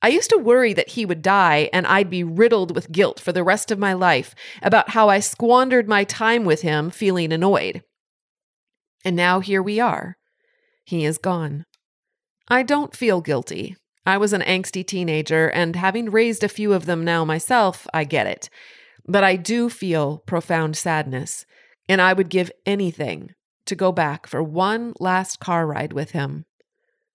I 0.00 0.08
used 0.08 0.30
to 0.30 0.38
worry 0.38 0.72
that 0.72 0.90
he 0.90 1.04
would 1.04 1.20
die 1.20 1.68
and 1.72 1.86
I'd 1.86 2.10
be 2.10 2.24
riddled 2.24 2.74
with 2.74 2.92
guilt 2.92 3.20
for 3.20 3.32
the 3.32 3.44
rest 3.44 3.70
of 3.70 3.78
my 3.78 3.92
life 3.92 4.34
about 4.62 4.90
how 4.90 5.10
I 5.10 5.20
squandered 5.20 5.86
my 5.86 6.04
time 6.04 6.46
with 6.46 6.62
him 6.62 6.90
feeling 6.90 7.32
annoyed. 7.32 7.82
And 9.04 9.16
now 9.16 9.40
here 9.40 9.62
we 9.62 9.80
are. 9.80 10.16
He 10.84 11.04
is 11.04 11.18
gone. 11.18 11.65
I 12.48 12.62
don't 12.62 12.94
feel 12.94 13.20
guilty. 13.20 13.76
I 14.04 14.18
was 14.18 14.32
an 14.32 14.42
angsty 14.42 14.86
teenager, 14.86 15.48
and 15.48 15.74
having 15.74 16.10
raised 16.10 16.44
a 16.44 16.48
few 16.48 16.72
of 16.72 16.86
them 16.86 17.04
now 17.04 17.24
myself, 17.24 17.86
I 17.92 18.04
get 18.04 18.28
it. 18.28 18.48
But 19.04 19.24
I 19.24 19.34
do 19.34 19.68
feel 19.68 20.18
profound 20.26 20.76
sadness, 20.76 21.44
and 21.88 22.00
I 22.00 22.12
would 22.12 22.28
give 22.28 22.52
anything 22.64 23.32
to 23.66 23.74
go 23.74 23.90
back 23.90 24.28
for 24.28 24.42
one 24.42 24.92
last 25.00 25.40
car 25.40 25.66
ride 25.66 25.92
with 25.92 26.12
him. 26.12 26.44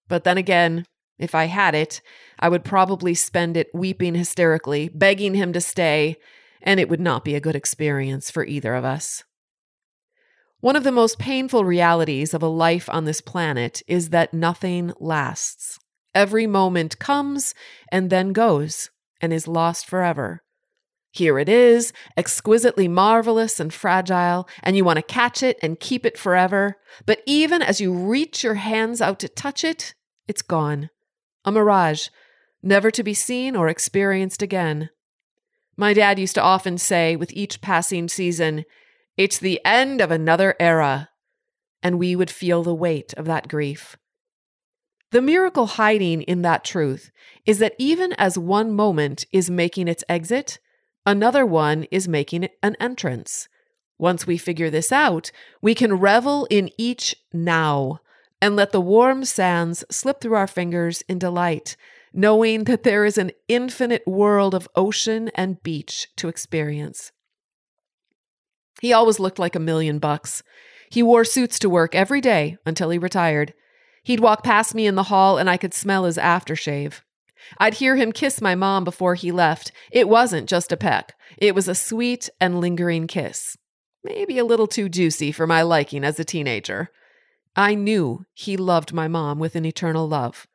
But 0.06 0.24
then 0.24 0.36
again, 0.36 0.84
if 1.18 1.34
I 1.34 1.46
had 1.46 1.74
it, 1.74 2.02
I 2.38 2.50
would 2.50 2.64
probably 2.64 3.14
spend 3.14 3.56
it 3.56 3.70
weeping 3.72 4.14
hysterically, 4.14 4.90
begging 4.92 5.34
him 5.34 5.54
to 5.54 5.60
stay, 5.60 6.16
and 6.60 6.78
it 6.78 6.90
would 6.90 7.00
not 7.00 7.24
be 7.24 7.34
a 7.34 7.40
good 7.40 7.56
experience 7.56 8.30
for 8.30 8.44
either 8.44 8.74
of 8.74 8.84
us. 8.84 9.24
One 10.62 10.76
of 10.76 10.84
the 10.84 10.92
most 10.92 11.18
painful 11.18 11.64
realities 11.64 12.32
of 12.32 12.40
a 12.40 12.46
life 12.46 12.88
on 12.88 13.04
this 13.04 13.20
planet 13.20 13.82
is 13.88 14.10
that 14.10 14.32
nothing 14.32 14.92
lasts. 15.00 15.80
Every 16.14 16.46
moment 16.46 17.00
comes 17.00 17.52
and 17.90 18.10
then 18.10 18.32
goes 18.32 18.88
and 19.20 19.32
is 19.32 19.48
lost 19.48 19.88
forever. 19.88 20.44
Here 21.10 21.40
it 21.40 21.48
is, 21.48 21.92
exquisitely 22.16 22.86
marvelous 22.86 23.58
and 23.58 23.74
fragile, 23.74 24.48
and 24.62 24.76
you 24.76 24.84
want 24.84 24.98
to 24.98 25.02
catch 25.02 25.42
it 25.42 25.58
and 25.62 25.80
keep 25.80 26.06
it 26.06 26.16
forever. 26.16 26.76
But 27.06 27.22
even 27.26 27.60
as 27.60 27.80
you 27.80 27.92
reach 27.92 28.44
your 28.44 28.54
hands 28.54 29.02
out 29.02 29.18
to 29.18 29.28
touch 29.28 29.64
it, 29.64 29.94
it's 30.28 30.42
gone 30.42 30.90
a 31.44 31.50
mirage, 31.50 32.06
never 32.62 32.92
to 32.92 33.02
be 33.02 33.14
seen 33.14 33.56
or 33.56 33.66
experienced 33.66 34.42
again. 34.42 34.90
My 35.76 35.92
dad 35.92 36.20
used 36.20 36.36
to 36.36 36.40
often 36.40 36.78
say 36.78 37.16
with 37.16 37.32
each 37.32 37.60
passing 37.60 38.08
season, 38.08 38.64
It's 39.16 39.38
the 39.38 39.60
end 39.64 40.00
of 40.00 40.10
another 40.10 40.54
era. 40.58 41.10
And 41.82 41.98
we 41.98 42.16
would 42.16 42.30
feel 42.30 42.62
the 42.62 42.74
weight 42.74 43.12
of 43.14 43.26
that 43.26 43.48
grief. 43.48 43.96
The 45.10 45.20
miracle 45.20 45.66
hiding 45.66 46.22
in 46.22 46.40
that 46.42 46.64
truth 46.64 47.10
is 47.44 47.58
that 47.58 47.74
even 47.78 48.14
as 48.14 48.38
one 48.38 48.72
moment 48.72 49.26
is 49.30 49.50
making 49.50 49.88
its 49.88 50.04
exit, 50.08 50.58
another 51.04 51.44
one 51.44 51.84
is 51.90 52.08
making 52.08 52.48
an 52.62 52.76
entrance. 52.80 53.48
Once 53.98 54.26
we 54.26 54.38
figure 54.38 54.70
this 54.70 54.90
out, 54.90 55.30
we 55.60 55.74
can 55.74 55.94
revel 55.94 56.46
in 56.50 56.70
each 56.78 57.14
now 57.32 58.00
and 58.40 58.56
let 58.56 58.72
the 58.72 58.80
warm 58.80 59.24
sands 59.24 59.84
slip 59.90 60.20
through 60.20 60.34
our 60.34 60.46
fingers 60.46 61.02
in 61.02 61.18
delight, 61.18 61.76
knowing 62.14 62.64
that 62.64 62.82
there 62.82 63.04
is 63.04 63.18
an 63.18 63.32
infinite 63.48 64.06
world 64.06 64.54
of 64.54 64.68
ocean 64.74 65.30
and 65.34 65.62
beach 65.62 66.08
to 66.16 66.28
experience. 66.28 67.12
He 68.82 68.92
always 68.92 69.20
looked 69.20 69.38
like 69.38 69.54
a 69.54 69.60
million 69.60 70.00
bucks. 70.00 70.42
He 70.90 71.04
wore 71.04 71.24
suits 71.24 71.60
to 71.60 71.70
work 71.70 71.94
every 71.94 72.20
day 72.20 72.56
until 72.66 72.90
he 72.90 72.98
retired. 72.98 73.54
He'd 74.02 74.18
walk 74.18 74.42
past 74.42 74.74
me 74.74 74.88
in 74.88 74.96
the 74.96 75.04
hall 75.04 75.38
and 75.38 75.48
I 75.48 75.56
could 75.56 75.72
smell 75.72 76.04
his 76.04 76.18
aftershave. 76.18 77.00
I'd 77.58 77.74
hear 77.74 77.94
him 77.94 78.10
kiss 78.10 78.40
my 78.40 78.56
mom 78.56 78.82
before 78.82 79.14
he 79.14 79.30
left. 79.30 79.70
It 79.92 80.08
wasn't 80.08 80.48
just 80.48 80.72
a 80.72 80.76
peck, 80.76 81.14
it 81.38 81.54
was 81.54 81.68
a 81.68 81.76
sweet 81.76 82.28
and 82.40 82.60
lingering 82.60 83.06
kiss. 83.06 83.56
Maybe 84.02 84.36
a 84.36 84.44
little 84.44 84.66
too 84.66 84.88
juicy 84.88 85.30
for 85.30 85.46
my 85.46 85.62
liking 85.62 86.02
as 86.02 86.18
a 86.18 86.24
teenager. 86.24 86.90
I 87.54 87.76
knew 87.76 88.24
he 88.34 88.56
loved 88.56 88.92
my 88.92 89.06
mom 89.06 89.38
with 89.38 89.54
an 89.54 89.64
eternal 89.64 90.08
love. 90.08 90.48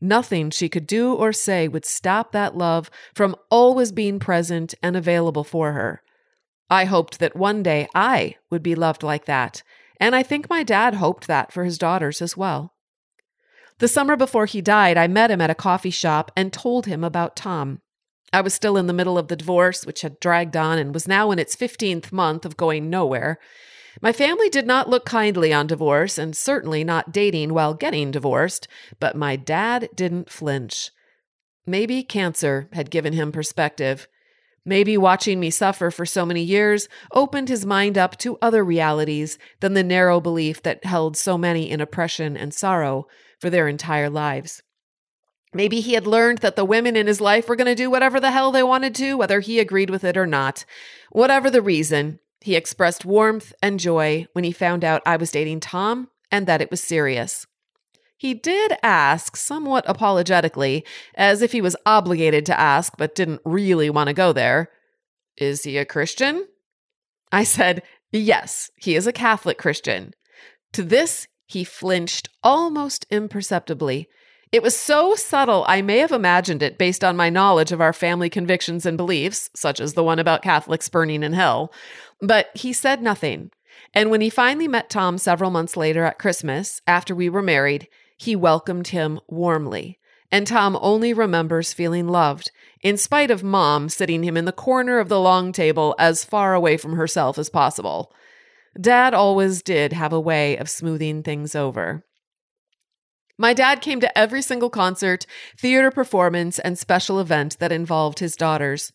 Nothing 0.00 0.50
she 0.50 0.68
could 0.68 0.86
do 0.86 1.14
or 1.14 1.32
say 1.32 1.66
would 1.66 1.84
stop 1.84 2.30
that 2.30 2.56
love 2.56 2.92
from 3.12 3.34
always 3.50 3.90
being 3.90 4.20
present 4.20 4.72
and 4.84 4.96
available 4.96 5.42
for 5.42 5.72
her. 5.72 6.00
I 6.72 6.86
hoped 6.86 7.18
that 7.18 7.36
one 7.36 7.62
day 7.62 7.86
I 7.94 8.36
would 8.48 8.62
be 8.62 8.74
loved 8.74 9.02
like 9.02 9.26
that, 9.26 9.62
and 10.00 10.16
I 10.16 10.22
think 10.22 10.48
my 10.48 10.62
dad 10.62 10.94
hoped 10.94 11.26
that 11.26 11.52
for 11.52 11.64
his 11.64 11.76
daughters 11.76 12.22
as 12.22 12.34
well. 12.34 12.72
The 13.78 13.88
summer 13.88 14.16
before 14.16 14.46
he 14.46 14.62
died, 14.62 14.96
I 14.96 15.06
met 15.06 15.30
him 15.30 15.42
at 15.42 15.50
a 15.50 15.54
coffee 15.54 15.90
shop 15.90 16.32
and 16.34 16.50
told 16.50 16.86
him 16.86 17.04
about 17.04 17.36
Tom. 17.36 17.82
I 18.32 18.40
was 18.40 18.54
still 18.54 18.78
in 18.78 18.86
the 18.86 18.94
middle 18.94 19.18
of 19.18 19.28
the 19.28 19.36
divorce, 19.36 19.84
which 19.84 20.00
had 20.00 20.18
dragged 20.18 20.56
on 20.56 20.78
and 20.78 20.94
was 20.94 21.06
now 21.06 21.30
in 21.30 21.38
its 21.38 21.54
15th 21.54 22.10
month 22.10 22.46
of 22.46 22.56
going 22.56 22.88
nowhere. 22.88 23.38
My 24.00 24.14
family 24.14 24.48
did 24.48 24.66
not 24.66 24.88
look 24.88 25.04
kindly 25.04 25.52
on 25.52 25.66
divorce, 25.66 26.16
and 26.16 26.34
certainly 26.34 26.84
not 26.84 27.12
dating 27.12 27.52
while 27.52 27.74
getting 27.74 28.10
divorced, 28.10 28.66
but 28.98 29.14
my 29.14 29.36
dad 29.36 29.90
didn't 29.94 30.30
flinch. 30.30 30.90
Maybe 31.66 32.02
cancer 32.02 32.70
had 32.72 32.90
given 32.90 33.12
him 33.12 33.30
perspective. 33.30 34.08
Maybe 34.64 34.96
watching 34.96 35.40
me 35.40 35.50
suffer 35.50 35.90
for 35.90 36.06
so 36.06 36.24
many 36.24 36.42
years 36.42 36.88
opened 37.12 37.48
his 37.48 37.66
mind 37.66 37.98
up 37.98 38.16
to 38.18 38.38
other 38.40 38.64
realities 38.64 39.38
than 39.60 39.74
the 39.74 39.82
narrow 39.82 40.20
belief 40.20 40.62
that 40.62 40.84
held 40.84 41.16
so 41.16 41.36
many 41.36 41.68
in 41.68 41.80
oppression 41.80 42.36
and 42.36 42.54
sorrow 42.54 43.06
for 43.40 43.50
their 43.50 43.66
entire 43.66 44.08
lives. 44.08 44.62
Maybe 45.52 45.80
he 45.80 45.94
had 45.94 46.06
learned 46.06 46.38
that 46.38 46.56
the 46.56 46.64
women 46.64 46.96
in 46.96 47.06
his 47.06 47.20
life 47.20 47.48
were 47.48 47.56
going 47.56 47.66
to 47.66 47.74
do 47.74 47.90
whatever 47.90 48.20
the 48.20 48.30
hell 48.30 48.52
they 48.52 48.62
wanted 48.62 48.94
to, 48.96 49.16
whether 49.16 49.40
he 49.40 49.58
agreed 49.58 49.90
with 49.90 50.04
it 50.04 50.16
or 50.16 50.26
not. 50.26 50.64
Whatever 51.10 51.50
the 51.50 51.60
reason, 51.60 52.20
he 52.40 52.56
expressed 52.56 53.04
warmth 53.04 53.52
and 53.60 53.78
joy 53.78 54.26
when 54.32 54.44
he 54.44 54.52
found 54.52 54.84
out 54.84 55.02
I 55.04 55.16
was 55.16 55.30
dating 55.30 55.60
Tom 55.60 56.08
and 56.30 56.46
that 56.46 56.62
it 56.62 56.70
was 56.70 56.82
serious. 56.82 57.46
He 58.22 58.34
did 58.34 58.74
ask, 58.84 59.36
somewhat 59.36 59.84
apologetically, 59.88 60.84
as 61.16 61.42
if 61.42 61.50
he 61.50 61.60
was 61.60 61.74
obligated 61.84 62.46
to 62.46 62.60
ask 62.60 62.92
but 62.96 63.16
didn't 63.16 63.40
really 63.44 63.90
want 63.90 64.06
to 64.06 64.14
go 64.14 64.32
there, 64.32 64.70
Is 65.36 65.64
he 65.64 65.76
a 65.76 65.84
Christian? 65.84 66.46
I 67.32 67.42
said, 67.42 67.82
Yes, 68.12 68.70
he 68.76 68.94
is 68.94 69.08
a 69.08 69.12
Catholic 69.12 69.58
Christian. 69.58 70.14
To 70.72 70.84
this, 70.84 71.26
he 71.48 71.64
flinched 71.64 72.28
almost 72.44 73.06
imperceptibly. 73.10 74.08
It 74.52 74.62
was 74.62 74.76
so 74.76 75.16
subtle, 75.16 75.64
I 75.66 75.82
may 75.82 75.98
have 75.98 76.12
imagined 76.12 76.62
it 76.62 76.78
based 76.78 77.02
on 77.02 77.16
my 77.16 77.28
knowledge 77.28 77.72
of 77.72 77.80
our 77.80 77.92
family 77.92 78.30
convictions 78.30 78.86
and 78.86 78.96
beliefs, 78.96 79.50
such 79.56 79.80
as 79.80 79.94
the 79.94 80.04
one 80.04 80.20
about 80.20 80.42
Catholics 80.42 80.88
burning 80.88 81.24
in 81.24 81.32
hell. 81.32 81.72
But 82.20 82.50
he 82.54 82.72
said 82.72 83.02
nothing. 83.02 83.50
And 83.92 84.12
when 84.12 84.20
he 84.20 84.30
finally 84.30 84.68
met 84.68 84.90
Tom 84.90 85.18
several 85.18 85.50
months 85.50 85.76
later 85.76 86.04
at 86.04 86.20
Christmas, 86.20 86.80
after 86.86 87.16
we 87.16 87.28
were 87.28 87.42
married, 87.42 87.88
he 88.22 88.36
welcomed 88.36 88.88
him 88.88 89.20
warmly. 89.28 89.98
And 90.30 90.46
Tom 90.46 90.78
only 90.80 91.12
remembers 91.12 91.72
feeling 91.72 92.08
loved, 92.08 92.50
in 92.80 92.96
spite 92.96 93.30
of 93.30 93.42
mom 93.42 93.88
sitting 93.88 94.22
him 94.22 94.36
in 94.36 94.44
the 94.44 94.52
corner 94.52 94.98
of 94.98 95.08
the 95.08 95.20
long 95.20 95.52
table 95.52 95.94
as 95.98 96.24
far 96.24 96.54
away 96.54 96.76
from 96.76 96.94
herself 96.94 97.38
as 97.38 97.50
possible. 97.50 98.12
Dad 98.80 99.12
always 99.12 99.62
did 99.62 99.92
have 99.92 100.12
a 100.12 100.20
way 100.20 100.56
of 100.56 100.70
smoothing 100.70 101.22
things 101.22 101.54
over. 101.54 102.04
My 103.36 103.52
dad 103.52 103.80
came 103.80 104.00
to 104.00 104.18
every 104.18 104.40
single 104.40 104.70
concert, 104.70 105.26
theater 105.58 105.90
performance, 105.90 106.58
and 106.58 106.78
special 106.78 107.20
event 107.20 107.58
that 107.58 107.72
involved 107.72 108.20
his 108.20 108.36
daughters. 108.36 108.92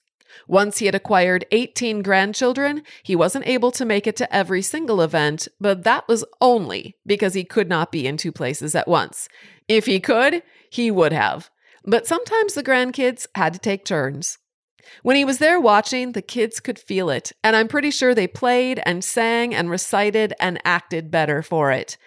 Once 0.48 0.78
he 0.78 0.86
had 0.86 0.96
acquired 0.96 1.46
18 1.52 2.02
grandchildren, 2.02 2.84
he 3.04 3.16
wasn't 3.16 3.48
able 3.48 3.72
to 3.72 3.86
make 3.86 4.08
it 4.08 4.16
to 4.18 4.36
every 4.36 4.62
single 4.62 5.02
event, 5.02 5.48
but 5.60 5.84
that 5.84 6.08
was 6.08 6.26
only 6.42 6.96
because 7.06 7.34
he 7.34 7.44
could 7.44 7.70
not 7.70 7.92
be 7.92 8.08
in 8.08 8.18
two 8.18 8.32
places 8.32 8.76
at 8.76 8.88
once. 8.88 9.28
If 9.68 9.86
he 9.86 10.00
could, 10.00 10.44
he 10.70 10.92
would 10.92 11.14
have. 11.14 11.50
But 11.86 12.08
sometimes 12.08 12.54
the 12.54 12.64
grandkids 12.64 13.28
had 13.36 13.54
to 13.54 13.60
take 13.60 13.86
turns. 13.86 14.38
When 15.04 15.16
he 15.16 15.26
was 15.26 15.40
there 15.40 15.60
watching, 15.60 16.14
the 16.14 16.22
kids 16.22 16.60
could 16.60 16.80
feel 16.80 17.10
it, 17.10 17.32
and 17.44 17.56
I'm 17.56 17.68
pretty 17.68 17.92
sure 17.92 18.16
they 18.16 18.28
played 18.28 18.82
and 18.86 19.04
sang 19.04 19.54
and 19.54 19.70
recited 19.70 20.34
and 20.40 20.60
acted 20.64 21.12
better 21.12 21.42
for 21.42 21.72
it. 21.72 21.98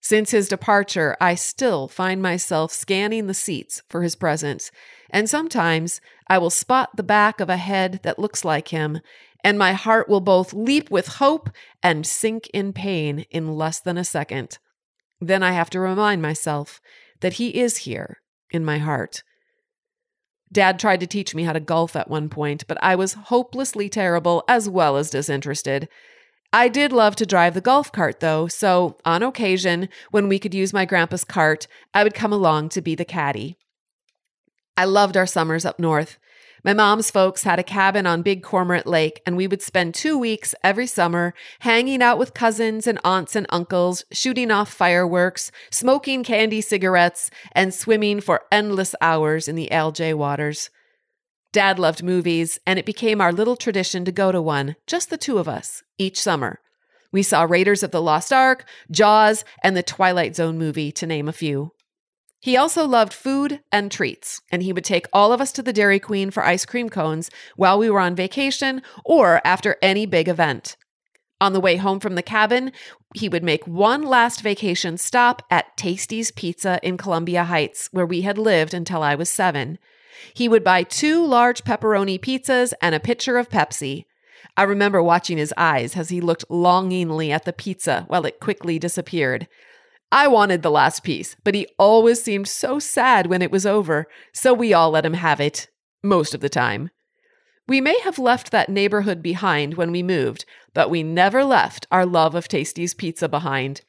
Since 0.00 0.32
his 0.32 0.48
departure, 0.48 1.16
I 1.18 1.34
still 1.34 1.88
find 1.88 2.20
myself 2.20 2.72
scanning 2.72 3.26
the 3.26 3.32
seats 3.32 3.82
for 3.88 4.02
his 4.02 4.16
presence, 4.16 4.70
and 5.14 5.30
sometimes 5.30 6.00
I 6.26 6.38
will 6.38 6.50
spot 6.50 6.96
the 6.96 7.04
back 7.04 7.38
of 7.38 7.48
a 7.48 7.56
head 7.56 8.00
that 8.02 8.18
looks 8.18 8.44
like 8.44 8.68
him, 8.68 9.00
and 9.44 9.56
my 9.56 9.72
heart 9.72 10.08
will 10.08 10.20
both 10.20 10.52
leap 10.52 10.90
with 10.90 11.06
hope 11.06 11.48
and 11.84 12.04
sink 12.04 12.48
in 12.52 12.72
pain 12.72 13.24
in 13.30 13.56
less 13.56 13.78
than 13.78 13.96
a 13.96 14.02
second. 14.02 14.58
Then 15.20 15.40
I 15.40 15.52
have 15.52 15.70
to 15.70 15.78
remind 15.78 16.20
myself 16.20 16.80
that 17.20 17.34
he 17.34 17.60
is 17.60 17.78
here 17.78 18.18
in 18.50 18.64
my 18.64 18.78
heart. 18.78 19.22
Dad 20.50 20.80
tried 20.80 20.98
to 21.00 21.06
teach 21.06 21.32
me 21.32 21.44
how 21.44 21.52
to 21.52 21.60
golf 21.60 21.94
at 21.94 22.10
one 22.10 22.28
point, 22.28 22.66
but 22.66 22.78
I 22.82 22.96
was 22.96 23.14
hopelessly 23.14 23.88
terrible 23.88 24.42
as 24.48 24.68
well 24.68 24.96
as 24.96 25.10
disinterested. 25.10 25.88
I 26.52 26.66
did 26.66 26.92
love 26.92 27.14
to 27.16 27.26
drive 27.26 27.54
the 27.54 27.60
golf 27.60 27.92
cart, 27.92 28.18
though, 28.18 28.48
so 28.48 28.96
on 29.04 29.22
occasion, 29.22 29.88
when 30.10 30.28
we 30.28 30.40
could 30.40 30.54
use 30.54 30.72
my 30.72 30.84
grandpa's 30.84 31.24
cart, 31.24 31.68
I 31.92 32.02
would 32.02 32.14
come 32.14 32.32
along 32.32 32.70
to 32.70 32.82
be 32.82 32.96
the 32.96 33.04
caddy. 33.04 33.58
I 34.76 34.84
loved 34.84 35.16
our 35.16 35.26
summers 35.26 35.64
up 35.64 35.78
north. 35.78 36.18
My 36.64 36.72
mom's 36.72 37.10
folks 37.10 37.42
had 37.42 37.58
a 37.58 37.62
cabin 37.62 38.06
on 38.06 38.22
Big 38.22 38.42
Cormorant 38.42 38.86
Lake, 38.86 39.20
and 39.26 39.36
we 39.36 39.46
would 39.46 39.60
spend 39.60 39.94
two 39.94 40.16
weeks 40.18 40.54
every 40.64 40.86
summer 40.86 41.34
hanging 41.60 42.02
out 42.02 42.18
with 42.18 42.32
cousins 42.32 42.86
and 42.86 42.98
aunts 43.04 43.36
and 43.36 43.46
uncles, 43.50 44.04
shooting 44.10 44.50
off 44.50 44.72
fireworks, 44.72 45.52
smoking 45.70 46.24
candy 46.24 46.62
cigarettes, 46.62 47.30
and 47.52 47.74
swimming 47.74 48.20
for 48.20 48.44
endless 48.50 48.94
hours 49.02 49.46
in 49.46 49.56
the 49.56 49.68
LJ 49.70 50.14
waters. 50.14 50.70
Dad 51.52 51.78
loved 51.78 52.02
movies, 52.02 52.58
and 52.66 52.78
it 52.78 52.86
became 52.86 53.20
our 53.20 53.32
little 53.32 53.56
tradition 53.56 54.04
to 54.06 54.10
go 54.10 54.32
to 54.32 54.40
one, 54.40 54.74
just 54.86 55.10
the 55.10 55.18
two 55.18 55.36
of 55.36 55.46
us, 55.46 55.82
each 55.98 56.18
summer. 56.20 56.60
We 57.12 57.22
saw 57.22 57.42
Raiders 57.42 57.82
of 57.82 57.90
the 57.90 58.02
Lost 58.02 58.32
Ark, 58.32 58.66
Jaws, 58.90 59.44
and 59.62 59.76
the 59.76 59.82
Twilight 59.82 60.34
Zone 60.34 60.58
movie, 60.58 60.90
to 60.92 61.06
name 61.06 61.28
a 61.28 61.32
few. 61.32 61.72
He 62.44 62.58
also 62.58 62.86
loved 62.86 63.14
food 63.14 63.62
and 63.72 63.90
treats, 63.90 64.42
and 64.52 64.62
he 64.62 64.70
would 64.70 64.84
take 64.84 65.06
all 65.14 65.32
of 65.32 65.40
us 65.40 65.50
to 65.52 65.62
the 65.62 65.72
Dairy 65.72 65.98
Queen 65.98 66.30
for 66.30 66.44
ice 66.44 66.66
cream 66.66 66.90
cones 66.90 67.30
while 67.56 67.78
we 67.78 67.88
were 67.88 68.00
on 68.00 68.14
vacation 68.14 68.82
or 69.02 69.40
after 69.46 69.76
any 69.80 70.04
big 70.04 70.28
event. 70.28 70.76
On 71.40 71.54
the 71.54 71.60
way 71.60 71.76
home 71.76 72.00
from 72.00 72.16
the 72.16 72.22
cabin, 72.22 72.72
he 73.14 73.30
would 73.30 73.42
make 73.42 73.66
one 73.66 74.02
last 74.02 74.42
vacation 74.42 74.98
stop 74.98 75.40
at 75.50 75.74
Tasty's 75.78 76.30
Pizza 76.32 76.78
in 76.82 76.98
Columbia 76.98 77.44
Heights, 77.44 77.88
where 77.92 78.04
we 78.04 78.20
had 78.20 78.36
lived 78.36 78.74
until 78.74 79.02
I 79.02 79.14
was 79.14 79.30
seven. 79.30 79.78
He 80.34 80.46
would 80.46 80.62
buy 80.62 80.82
two 80.82 81.24
large 81.24 81.64
pepperoni 81.64 82.20
pizzas 82.20 82.74
and 82.82 82.94
a 82.94 83.00
pitcher 83.00 83.38
of 83.38 83.48
Pepsi. 83.48 84.04
I 84.54 84.64
remember 84.64 85.02
watching 85.02 85.38
his 85.38 85.54
eyes 85.56 85.96
as 85.96 86.10
he 86.10 86.20
looked 86.20 86.44
longingly 86.50 87.32
at 87.32 87.46
the 87.46 87.54
pizza 87.54 88.04
while 88.08 88.26
it 88.26 88.38
quickly 88.38 88.78
disappeared. 88.78 89.48
I 90.12 90.28
wanted 90.28 90.62
the 90.62 90.70
last 90.70 91.02
piece, 91.02 91.36
but 91.44 91.54
he 91.54 91.66
always 91.78 92.22
seemed 92.22 92.48
so 92.48 92.78
sad 92.78 93.26
when 93.26 93.42
it 93.42 93.50
was 93.50 93.66
over, 93.66 94.06
so 94.32 94.54
we 94.54 94.72
all 94.72 94.90
let 94.90 95.06
him 95.06 95.14
have 95.14 95.40
it, 95.40 95.68
most 96.02 96.34
of 96.34 96.40
the 96.40 96.48
time. 96.48 96.90
We 97.66 97.80
may 97.80 97.98
have 98.00 98.18
left 98.18 98.50
that 98.50 98.68
neighborhood 98.68 99.22
behind 99.22 99.74
when 99.74 99.90
we 99.90 100.02
moved, 100.02 100.44
but 100.74 100.90
we 100.90 101.02
never 101.02 101.44
left 101.44 101.86
our 101.90 102.04
love 102.04 102.34
of 102.34 102.46
Tasty's 102.46 102.92
pizza 102.92 103.28
behind. 103.28 103.82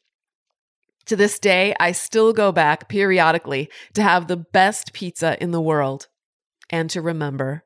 To 1.06 1.14
this 1.14 1.38
day, 1.38 1.74
I 1.78 1.92
still 1.92 2.32
go 2.32 2.50
back 2.50 2.88
periodically 2.88 3.70
to 3.94 4.02
have 4.02 4.26
the 4.26 4.36
best 4.36 4.92
pizza 4.92 5.40
in 5.40 5.50
the 5.50 5.60
world 5.60 6.08
and 6.70 6.90
to 6.90 7.02
remember. 7.02 7.64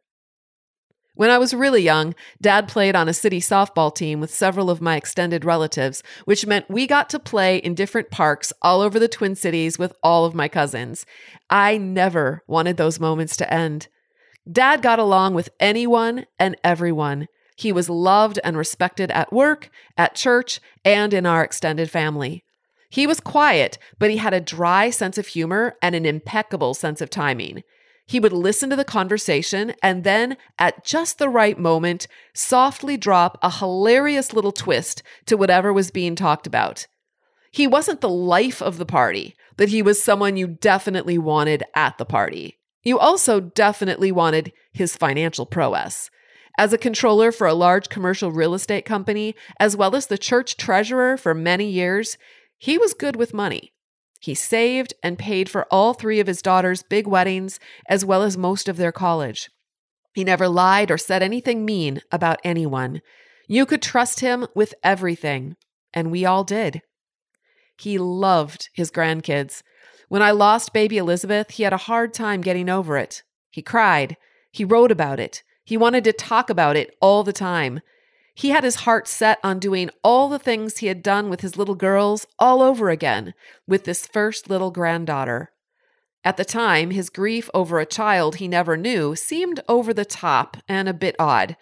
When 1.14 1.31
I 1.31 1.38
was 1.38 1.53
really 1.53 1.83
young, 1.83 2.14
Dad 2.40 2.68
played 2.68 2.94
on 2.94 3.09
a 3.09 3.14
city 3.14 3.40
softball 3.40 3.94
team 3.94 4.20
with 4.20 4.33
several 4.33 4.70
of 4.70 4.81
my 4.81 4.96
extended 4.96 5.44
relatives, 5.44 6.03
which 6.25 6.46
meant 6.46 6.70
we 6.70 6.87
got 6.87 7.11
to 7.11 7.18
play 7.18 7.57
in 7.59 7.75
different 7.75 8.11
parks 8.11 8.53
all 8.62 8.81
over 8.81 8.99
the 8.99 9.09
Twin 9.09 9.35
Cities 9.35 9.79
with 9.79 9.92
all 10.03 10.25
of 10.25 10.35
my 10.35 10.49
cousins. 10.49 11.05
I 11.51 11.77
never 11.79 12.42
wanted 12.46 12.77
those 12.77 13.01
moments 13.01 13.37
to 13.38 13.53
end. 13.53 13.88
Dad 14.51 14.83
got 14.83 14.99
along 14.99 15.35
with 15.35 15.51
anyone 15.59 16.27
and 16.38 16.57
everyone. 16.64 17.27
He 17.57 17.73
was 17.73 17.90
loved 17.90 18.38
and 18.42 18.57
respected 18.57 19.11
at 19.11 19.33
work, 19.33 19.68
at 19.99 20.14
church, 20.14 20.61
and 20.85 21.12
in 21.12 21.27
our 21.27 21.42
extended 21.42 21.90
family. 21.90 22.44
He 22.88 23.07
was 23.07 23.20
quiet, 23.20 23.79
but 23.99 24.11
he 24.11 24.16
had 24.16 24.33
a 24.33 24.40
dry 24.40 24.90
sense 24.90 25.18
of 25.18 25.27
humor 25.27 25.77
and 25.83 25.94
an 25.94 26.07
impeccable 26.07 26.75
sense 26.75 27.01
of 27.01 27.11
timing. 27.11 27.62
He 28.11 28.18
would 28.18 28.33
listen 28.33 28.70
to 28.70 28.77
the 28.77 28.83
conversation 28.83 29.73
and 29.85 30.03
then, 30.03 30.37
at 30.59 30.85
just 30.85 31.18
the 31.18 31.29
right 31.29 31.57
moment, 31.57 32.09
softly 32.35 32.96
drop 32.96 33.38
a 33.40 33.53
hilarious 33.53 34.33
little 34.33 34.51
twist 34.51 35.05
to 35.27 35.37
whatever 35.37 35.73
was 35.73 35.92
being 35.92 36.16
talked 36.16 36.44
about. 36.44 36.88
He 37.53 37.68
wasn't 37.68 38.01
the 38.01 38.09
life 38.09 38.61
of 38.61 38.79
the 38.79 38.85
party, 38.85 39.37
but 39.57 39.68
he 39.68 39.81
was 39.81 40.03
someone 40.03 40.37
you 40.37 40.49
definitely 40.49 41.18
wanted 41.18 41.62
at 41.77 41.99
the 41.99 42.05
party. 42.05 42.59
You 42.83 42.99
also 42.99 43.38
definitely 43.38 44.11
wanted 44.11 44.53
his 44.73 44.96
financial 44.96 45.46
prowess. 45.46 46.11
As 46.59 46.73
a 46.73 46.79
controller 46.79 47.31
for 47.31 47.46
a 47.46 47.55
large 47.55 47.90
commercial 47.90 48.33
real 48.33 48.55
estate 48.55 48.85
company, 48.85 49.37
as 49.61 49.77
well 49.77 49.94
as 49.94 50.09
the 50.09 50.18
church 50.18 50.57
treasurer 50.57 51.16
for 51.16 51.33
many 51.33 51.70
years, 51.70 52.18
he 52.59 52.77
was 52.77 52.92
good 52.92 53.14
with 53.14 53.33
money. 53.33 53.73
He 54.20 54.35
saved 54.35 54.92
and 55.02 55.18
paid 55.18 55.48
for 55.48 55.66
all 55.70 55.94
three 55.94 56.20
of 56.20 56.26
his 56.26 56.42
daughters' 56.42 56.83
big 56.83 57.06
weddings, 57.06 57.59
as 57.88 58.04
well 58.04 58.22
as 58.22 58.37
most 58.37 58.68
of 58.68 58.76
their 58.76 58.92
college. 58.92 59.50
He 60.12 60.24
never 60.24 60.46
lied 60.46 60.90
or 60.90 60.98
said 60.98 61.22
anything 61.22 61.64
mean 61.64 62.02
about 62.12 62.38
anyone. 62.44 63.00
You 63.48 63.64
could 63.64 63.80
trust 63.80 64.20
him 64.20 64.46
with 64.54 64.74
everything, 64.85 65.56
and 65.94 66.11
we 66.11 66.26
all 66.26 66.44
did. 66.44 66.83
He 67.78 67.96
loved 67.96 68.68
his 68.74 68.90
grandkids. 68.90 69.62
When 70.09 70.20
I 70.20 70.33
lost 70.33 70.74
baby 70.74 70.98
Elizabeth, 70.98 71.52
he 71.52 71.62
had 71.62 71.72
a 71.72 71.78
hard 71.78 72.12
time 72.12 72.42
getting 72.42 72.68
over 72.68 72.98
it. 72.98 73.22
He 73.50 73.62
cried. 73.62 74.18
He 74.52 74.64
wrote 74.64 74.92
about 74.92 75.18
it. 75.18 75.42
He 75.64 75.78
wanted 75.78 76.04
to 76.04 76.12
talk 76.12 76.50
about 76.50 76.76
it 76.76 76.94
all 77.00 77.22
the 77.22 77.33
time. 77.33 77.80
He 78.40 78.48
had 78.48 78.64
his 78.64 78.76
heart 78.87 79.07
set 79.07 79.38
on 79.44 79.59
doing 79.59 79.90
all 80.03 80.31
the 80.31 80.38
things 80.38 80.79
he 80.79 80.87
had 80.87 81.03
done 81.03 81.29
with 81.29 81.42
his 81.42 81.59
little 81.59 81.74
girls 81.74 82.26
all 82.38 82.62
over 82.62 82.88
again 82.88 83.35
with 83.66 83.85
this 83.85 84.07
first 84.07 84.48
little 84.48 84.70
granddaughter. 84.70 85.53
At 86.24 86.38
the 86.38 86.44
time, 86.46 86.90
his 86.90 87.11
grief 87.11 87.50
over 87.53 87.79
a 87.79 87.85
child 87.85 88.37
he 88.37 88.48
never 88.48 88.79
knew 88.79 89.14
seemed 89.14 89.61
over 89.68 89.92
the 89.92 90.07
top 90.07 90.57
and 90.66 90.88
a 90.88 90.94
bit 90.94 91.16
odd. 91.18 91.55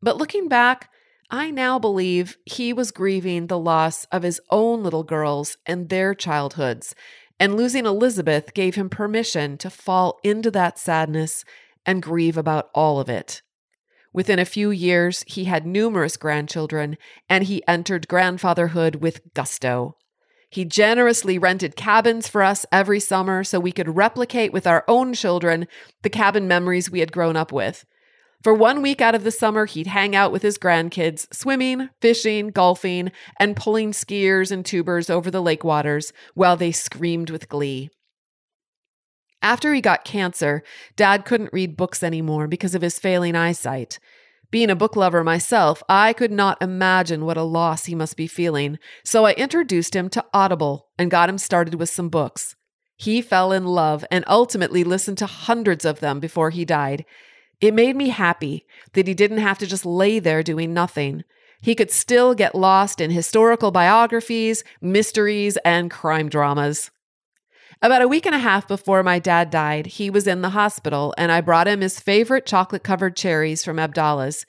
But 0.00 0.18
looking 0.18 0.46
back, 0.46 0.88
I 1.32 1.50
now 1.50 1.80
believe 1.80 2.36
he 2.44 2.72
was 2.72 2.92
grieving 2.92 3.48
the 3.48 3.58
loss 3.58 4.04
of 4.12 4.22
his 4.22 4.40
own 4.50 4.84
little 4.84 5.02
girls 5.02 5.56
and 5.66 5.88
their 5.88 6.14
childhoods, 6.14 6.94
and 7.40 7.56
losing 7.56 7.86
Elizabeth 7.86 8.54
gave 8.54 8.76
him 8.76 8.88
permission 8.88 9.58
to 9.58 9.68
fall 9.68 10.20
into 10.22 10.52
that 10.52 10.78
sadness 10.78 11.44
and 11.84 12.00
grieve 12.00 12.36
about 12.36 12.70
all 12.72 13.00
of 13.00 13.08
it. 13.08 13.42
Within 14.12 14.38
a 14.38 14.44
few 14.44 14.70
years, 14.70 15.24
he 15.26 15.44
had 15.44 15.66
numerous 15.66 16.16
grandchildren, 16.16 16.98
and 17.28 17.44
he 17.44 17.66
entered 17.68 18.08
grandfatherhood 18.08 18.96
with 18.96 19.20
gusto. 19.34 19.96
He 20.50 20.64
generously 20.64 21.38
rented 21.38 21.76
cabins 21.76 22.26
for 22.26 22.42
us 22.42 22.66
every 22.72 22.98
summer 22.98 23.44
so 23.44 23.60
we 23.60 23.70
could 23.70 23.96
replicate 23.96 24.52
with 24.52 24.66
our 24.66 24.84
own 24.88 25.14
children 25.14 25.68
the 26.02 26.10
cabin 26.10 26.48
memories 26.48 26.90
we 26.90 26.98
had 26.98 27.12
grown 27.12 27.36
up 27.36 27.52
with. 27.52 27.84
For 28.42 28.52
one 28.52 28.82
week 28.82 29.00
out 29.00 29.14
of 29.14 29.22
the 29.22 29.30
summer, 29.30 29.66
he'd 29.66 29.86
hang 29.86 30.16
out 30.16 30.32
with 30.32 30.42
his 30.42 30.58
grandkids, 30.58 31.32
swimming, 31.32 31.90
fishing, 32.00 32.48
golfing, 32.48 33.12
and 33.38 33.54
pulling 33.54 33.92
skiers 33.92 34.50
and 34.50 34.64
tubers 34.64 35.10
over 35.10 35.30
the 35.30 35.42
lake 35.42 35.62
waters 35.62 36.12
while 36.34 36.56
they 36.56 36.72
screamed 36.72 37.30
with 37.30 37.48
glee. 37.48 37.90
After 39.42 39.72
he 39.72 39.80
got 39.80 40.04
cancer, 40.04 40.62
Dad 40.96 41.24
couldn't 41.24 41.52
read 41.52 41.76
books 41.76 42.02
anymore 42.02 42.46
because 42.46 42.74
of 42.74 42.82
his 42.82 42.98
failing 42.98 43.34
eyesight. 43.34 43.98
Being 44.50 44.70
a 44.70 44.76
book 44.76 44.96
lover 44.96 45.22
myself, 45.22 45.82
I 45.88 46.12
could 46.12 46.32
not 46.32 46.60
imagine 46.60 47.24
what 47.24 47.36
a 47.36 47.42
loss 47.42 47.84
he 47.84 47.94
must 47.94 48.16
be 48.16 48.26
feeling, 48.26 48.78
so 49.04 49.24
I 49.24 49.32
introduced 49.32 49.94
him 49.94 50.08
to 50.10 50.24
Audible 50.34 50.88
and 50.98 51.10
got 51.10 51.28
him 51.28 51.38
started 51.38 51.74
with 51.74 51.88
some 51.88 52.08
books. 52.08 52.56
He 52.96 53.22
fell 53.22 53.52
in 53.52 53.64
love 53.64 54.04
and 54.10 54.24
ultimately 54.26 54.84
listened 54.84 55.18
to 55.18 55.26
hundreds 55.26 55.84
of 55.84 56.00
them 56.00 56.20
before 56.20 56.50
he 56.50 56.64
died. 56.64 57.06
It 57.60 57.74
made 57.74 57.96
me 57.96 58.08
happy 58.08 58.66
that 58.92 59.06
he 59.06 59.14
didn't 59.14 59.38
have 59.38 59.58
to 59.58 59.66
just 59.66 59.86
lay 59.86 60.18
there 60.18 60.42
doing 60.42 60.74
nothing. 60.74 61.24
He 61.62 61.74
could 61.74 61.90
still 61.90 62.34
get 62.34 62.54
lost 62.54 63.00
in 63.00 63.10
historical 63.10 63.70
biographies, 63.70 64.64
mysteries, 64.80 65.56
and 65.64 65.90
crime 65.90 66.28
dramas. 66.28 66.90
About 67.82 68.02
a 68.02 68.08
week 68.08 68.26
and 68.26 68.34
a 68.34 68.38
half 68.38 68.68
before 68.68 69.02
my 69.02 69.18
dad 69.18 69.48
died, 69.48 69.86
he 69.86 70.10
was 70.10 70.26
in 70.26 70.42
the 70.42 70.50
hospital, 70.50 71.14
and 71.16 71.32
I 71.32 71.40
brought 71.40 71.66
him 71.66 71.80
his 71.80 71.98
favorite 71.98 72.44
chocolate 72.44 72.84
covered 72.84 73.16
cherries 73.16 73.64
from 73.64 73.78
Abdallah's. 73.78 74.44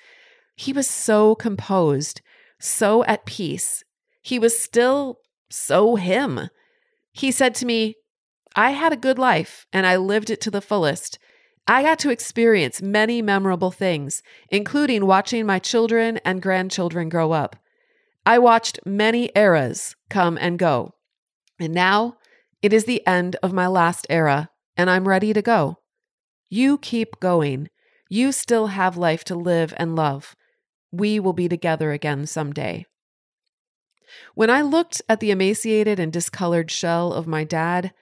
He 0.58 0.74
was 0.74 0.90
so 0.90 1.36
composed, 1.36 2.20
so 2.60 3.06
at 3.06 3.26
peace. 3.26 3.86
He 4.22 4.38
was 4.38 4.60
still 4.60 5.20
so 5.50 5.96
him. 5.96 6.50
He 7.14 7.32
said 7.32 7.56
to 7.56 7.66
me, 7.66 7.96
I 8.54 8.72
had 8.72 8.92
a 8.92 8.98
good 8.98 9.18
life 9.18 9.66
and 9.72 9.86
I 9.86 9.96
lived 9.96 10.30
it 10.30 10.42
to 10.42 10.52
the 10.52 10.62
fullest. 10.62 11.18
I 11.68 11.84
got 11.84 12.00
to 12.00 12.10
experience 12.10 12.82
many 12.82 13.22
memorable 13.22 13.72
things, 13.72 14.22
including 14.50 15.06
watching 15.06 15.46
my 15.46 15.58
children 15.58 16.20
and 16.26 16.42
grandchildren 16.42 17.08
grow 17.08 17.32
up. 17.32 17.56
I 18.26 18.40
watched 18.40 18.80
many 18.86 19.32
eras 19.36 19.96
come 20.10 20.38
and 20.40 20.60
go. 20.60 20.96
And 21.60 21.74
now 21.74 22.18
it 22.62 22.74
is 22.74 22.86
the 22.86 23.06
end 23.08 23.36
of 23.42 23.54
my 23.54 23.68
last 23.68 24.06
era, 24.10 24.50
and 24.78 24.90
I'm 24.90 25.08
ready 25.08 25.34
to 25.34 25.42
go. 25.42 25.80
You 26.50 26.78
keep 26.78 27.20
going. 27.20 27.70
You 28.10 28.32
still 28.32 28.68
have 28.68 28.98
life 28.98 29.24
to 29.26 29.36
live 29.36 29.74
and 29.78 29.96
love. 29.96 30.36
We 30.92 31.20
will 31.20 31.34
be 31.34 31.48
together 31.48 31.92
again 31.92 32.26
someday. 32.26 32.86
When 34.36 34.50
I 34.50 34.62
looked 34.62 35.02
at 35.08 35.22
the 35.22 35.32
emaciated 35.32 36.00
and 36.00 36.12
discolored 36.12 36.70
shell 36.70 37.14
of 37.14 37.28
my 37.28 37.44
dad, 37.44 37.94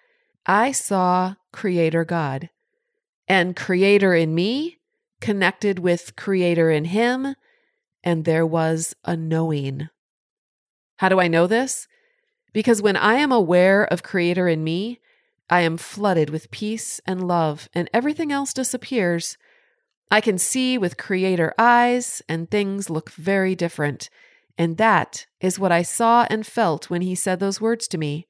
I 0.46 0.72
saw 0.72 1.36
Creator 1.54 2.06
God. 2.06 2.50
And 3.28 3.56
Creator 3.56 4.16
in 4.16 4.34
me 4.34 4.80
connected 5.22 5.80
with 5.80 6.16
Creator 6.16 6.72
in 6.72 6.86
him, 6.86 7.36
and 8.04 8.26
there 8.26 8.46
was 8.46 8.96
a 9.06 9.16
knowing. 9.16 9.90
How 10.98 11.10
do 11.10 11.20
I 11.20 11.28
know 11.28 11.46
this? 11.46 11.88
Because 12.54 12.82
when 12.82 12.98
I 12.98 13.16
am 13.16 13.32
aware 13.32 13.84
of 13.86 14.04
Creator 14.04 14.48
in 14.48 14.64
me, 14.64 15.00
I 15.50 15.62
am 15.62 15.78
flooded 15.78 16.30
with 16.30 16.52
peace 16.52 17.00
and 17.06 17.28
love, 17.28 17.70
and 17.74 17.90
everything 17.94 18.32
else 18.32 18.54
disappears. 18.54 19.38
I 20.12 20.22
can 20.22 20.38
see 20.38 20.78
with 20.78 20.98
Creator 20.98 21.54
eyes, 21.58 22.22
and 22.28 22.50
things 22.50 22.90
look 22.90 23.12
very 23.12 23.56
different. 23.56 24.10
And 24.58 24.78
that 24.78 25.26
is 25.40 25.60
what 25.60 25.72
I 25.72 25.84
saw 25.84 26.26
and 26.30 26.46
felt 26.46 26.90
when 26.90 27.02
He 27.02 27.16
said 27.16 27.40
those 27.40 27.62
words 27.62 27.88
to 27.90 27.98
me. 27.98 28.28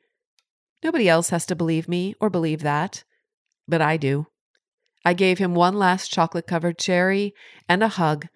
Nobody 0.84 1.10
else 1.10 1.29
has 1.29 1.45
to 1.47 1.55
believe 1.55 1.89
me 1.89 2.15
or 2.21 2.29
believe 2.29 2.62
that, 2.62 3.03
but 3.67 3.82
I 3.82 3.97
do. 3.97 4.27
I 5.03 5.13
gave 5.13 5.38
him 5.38 5.55
one 5.55 5.75
last 5.75 6.12
chocolate 6.12 6.47
covered 6.47 6.77
cherry 6.77 7.34
and 7.67 7.82
a 7.82 7.88
hug, 7.88 8.27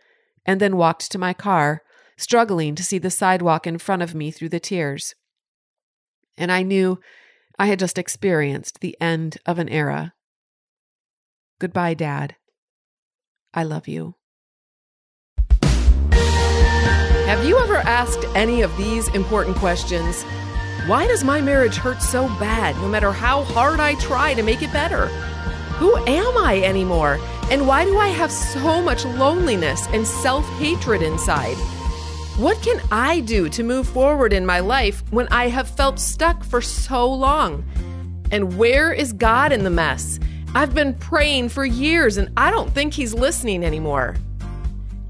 and 0.46 0.60
then 0.60 0.78
walked 0.78 1.12
to 1.12 1.17
my 1.17 1.34
car, 1.34 1.84
struggling 2.17 2.76
to 2.76 2.84
see 2.84 2.98
the 2.98 3.10
sidewalk 3.10 3.67
in 3.67 3.78
front 3.78 4.02
of 4.02 4.15
me 4.15 4.32
through 4.32 4.50
the 4.50 4.60
tears 4.60 5.13
and 6.38 6.52
I 6.52 6.63
knew 6.63 7.00
I 7.58 7.67
had 7.67 7.80
just 7.80 7.98
experienced 7.98 8.80
the 8.80 8.98
end 9.00 9.38
of 9.46 9.60
an 9.60 9.69
era. 9.69 10.13
Goodbye, 11.60 11.93
Dad. 11.93 12.36
I 13.54 13.63
love 13.63 13.88
you. 13.88 14.15
Have 17.28 17.46
you 17.46 17.58
ever 17.58 17.78
asked 17.78 18.26
any 18.36 18.62
of 18.62 18.76
these 18.76 19.08
important 19.15 19.56
questions? 19.58 20.24
Why 20.88 21.08
does 21.08 21.24
my 21.24 21.39
marriage 21.39 21.76
hurt 21.76 22.02
so 22.02 22.28
bad 22.39 22.76
no 22.78 22.89
matter 22.89 23.12
how 23.12 23.43
hard 23.43 23.80
I 23.80 23.96
try 23.96 24.34
to 24.34 24.43
make 24.43 24.62
it 24.62 24.74
better? 24.74 25.08
Who 25.78 25.96
am 26.06 26.38
I 26.38 26.62
anymore? 26.63 27.19
And 27.50 27.65
why 27.65 27.86
do 27.86 27.98
I 27.98 28.08
have 28.10 28.32
so 28.32 28.82
much 28.82 29.06
loneliness 29.06 29.88
and 29.93 30.06
self 30.06 30.46
hatred 30.60 31.02
inside? 31.02 31.58
What 32.38 32.60
can 32.63 32.82
I 32.91 33.19
do 33.19 33.48
to 33.50 33.62
move 33.62 33.88
forward 33.88 34.34
in 34.34 34.43
my 34.43 34.60
life 34.60 35.04
when 35.12 35.28
I 35.28 35.50
have 35.50 35.69
felt 35.69 36.00
stuck 36.00 36.43
for 36.43 36.62
so 36.62 37.08
long? 37.08 37.63
And 38.32 38.58
where 38.58 38.91
is 38.91 39.13
God 39.13 39.52
in 39.52 39.63
the 39.63 39.69
mess? 39.69 40.19
I've 40.56 40.74
been 40.74 40.96
praying 40.96 41.50
for 41.50 41.63
years 41.63 42.17
and 42.17 42.32
I 42.36 42.50
don't 42.50 42.74
think 42.74 42.96
He's 42.96 43.13
listening 43.13 43.63
anymore. 43.63 44.15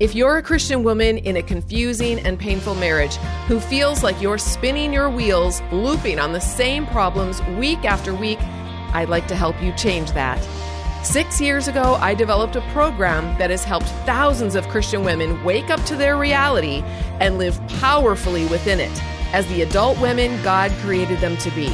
If 0.02 0.14
you're 0.14 0.36
a 0.36 0.44
Christian 0.44 0.84
woman 0.84 1.18
in 1.18 1.38
a 1.38 1.42
confusing 1.42 2.20
and 2.20 2.38
painful 2.38 2.76
marriage 2.76 3.16
who 3.48 3.62
feels 3.62 4.04
like 4.04 4.22
you're 4.22 4.38
spinning 4.38 4.92
your 4.92 5.10
wheels, 5.10 5.62
looping 5.72 6.20
on 6.20 6.34
the 6.34 6.42
same 6.42 6.86
problems 6.88 7.42
week 7.58 7.86
after 7.86 8.14
week, 8.14 8.40
I'd 8.94 9.08
like 9.08 9.30
to 9.30 9.36
help 9.38 9.62
you 9.64 9.72
change 9.78 10.12
that. 10.12 10.46
Six 11.04 11.42
years 11.42 11.68
ago, 11.68 11.96
I 12.00 12.14
developed 12.14 12.56
a 12.56 12.62
program 12.72 13.38
that 13.38 13.50
has 13.50 13.66
helped 13.66 13.88
thousands 14.06 14.56
of 14.56 14.70
Christian 14.70 15.04
women 15.04 15.44
wake 15.44 15.70
up 15.70 15.84
to 15.84 15.98
their 15.98 16.18
reality 16.18 16.82
and 17.20 17.38
live 17.38 17.60
powerfully 17.82 18.46
within 18.46 18.80
it 18.80 19.04
as 19.34 19.46
the 19.48 19.64
adult 19.64 20.00
women 20.00 20.42
God 20.44 20.72
created 20.80 21.20
them 21.20 21.36
to 21.38 21.52
be. 21.52 21.68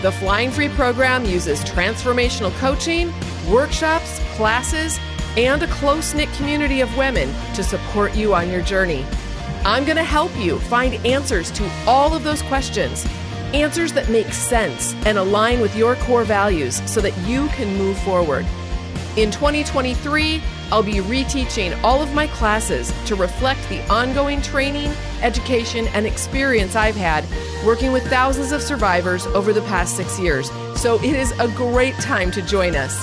The 0.00 0.12
Flying 0.12 0.50
Free 0.50 0.70
program 0.70 1.26
uses 1.26 1.62
transformational 1.64 2.52
coaching, 2.52 3.12
workshops, 3.50 4.18
classes, 4.34 4.98
and 5.36 5.62
a 5.62 5.68
close 5.68 6.14
knit 6.14 6.32
community 6.32 6.80
of 6.80 6.96
women 6.96 7.28
to 7.54 7.62
support 7.62 8.14
you 8.16 8.34
on 8.34 8.48
your 8.48 8.62
journey. 8.62 9.04
I'm 9.66 9.84
going 9.84 9.98
to 9.98 10.04
help 10.04 10.34
you 10.38 10.58
find 10.58 10.94
answers 11.06 11.50
to 11.52 11.70
all 11.86 12.14
of 12.14 12.24
those 12.24 12.40
questions 12.42 13.06
answers 13.54 13.92
that 13.92 14.08
make 14.08 14.32
sense 14.32 14.94
and 15.06 15.16
align 15.16 15.60
with 15.60 15.76
your 15.76 15.94
core 15.96 16.24
values 16.24 16.82
so 16.90 17.00
that 17.00 17.16
you 17.26 17.46
can 17.48 17.76
move 17.78 17.98
forward. 17.98 18.46
In 19.16 19.30
2023, 19.30 20.42
I'll 20.72 20.82
be 20.82 20.94
reteaching 20.94 21.80
all 21.84 22.02
of 22.02 22.12
my 22.14 22.26
classes 22.26 22.92
to 23.06 23.14
reflect 23.14 23.60
the 23.68 23.80
ongoing 23.88 24.42
training, 24.42 24.90
education, 25.22 25.86
and 25.88 26.04
experience 26.04 26.74
I've 26.74 26.96
had 26.96 27.24
working 27.64 27.92
with 27.92 28.04
thousands 28.08 28.50
of 28.50 28.60
survivors 28.60 29.26
over 29.28 29.52
the 29.52 29.62
past 29.62 29.96
six 29.96 30.18
years. 30.18 30.50
So 30.74 30.96
it 30.96 31.14
is 31.14 31.30
a 31.38 31.46
great 31.48 31.94
time 31.94 32.32
to 32.32 32.42
join 32.42 32.74
us. 32.74 33.00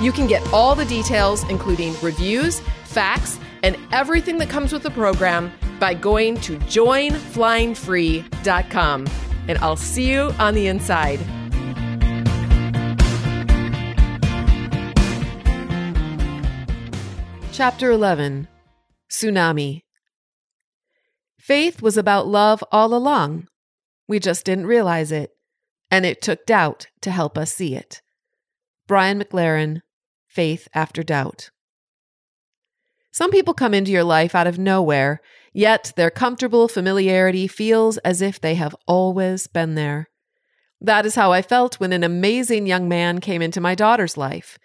You 0.00 0.12
can 0.12 0.26
get 0.26 0.46
all 0.52 0.74
the 0.74 0.84
details, 0.84 1.48
including 1.48 1.94
reviews, 2.02 2.60
facts, 2.84 3.38
and 3.62 3.78
everything 3.90 4.36
that 4.38 4.50
comes 4.50 4.70
with 4.70 4.82
the 4.82 4.90
program 4.90 5.50
by 5.80 5.94
going 5.94 6.36
to 6.42 6.58
joinflyingfree.com 6.58 9.06
and 9.48 9.58
I'll 9.58 9.76
see 9.76 10.10
you 10.10 10.32
on 10.38 10.54
the 10.54 10.66
inside. 10.66 11.20
Chapter 17.52 17.90
11 17.90 18.48
Tsunami 19.08 19.82
Faith 21.38 21.82
was 21.82 21.96
about 21.96 22.26
love 22.26 22.64
all 22.72 22.94
along. 22.94 23.46
We 24.08 24.18
just 24.18 24.44
didn't 24.44 24.66
realize 24.66 25.12
it, 25.12 25.30
and 25.90 26.04
it 26.04 26.20
took 26.20 26.46
doubt 26.46 26.86
to 27.02 27.10
help 27.10 27.38
us 27.38 27.52
see 27.52 27.76
it. 27.76 28.02
Brian 28.86 29.22
McLaren, 29.22 29.82
Faith 30.26 30.68
After 30.74 31.02
Doubt. 31.02 31.50
Some 33.12 33.30
people 33.30 33.54
come 33.54 33.72
into 33.72 33.92
your 33.92 34.04
life 34.04 34.34
out 34.34 34.48
of 34.48 34.58
nowhere 34.58 35.20
Yet 35.54 35.92
their 35.96 36.10
comfortable 36.10 36.66
familiarity 36.66 37.46
feels 37.46 37.96
as 37.98 38.20
if 38.20 38.40
they 38.40 38.56
have 38.56 38.74
always 38.86 39.46
been 39.46 39.76
there. 39.76 40.10
That 40.80 41.06
is 41.06 41.14
how 41.14 41.32
I 41.32 41.42
felt 41.42 41.78
when 41.80 41.92
an 41.92 42.02
amazing 42.02 42.66
young 42.66 42.88
man 42.88 43.20
came 43.20 43.40
into 43.40 43.60
my 43.60 43.76
daughter's 43.76 44.16
life. 44.16 44.58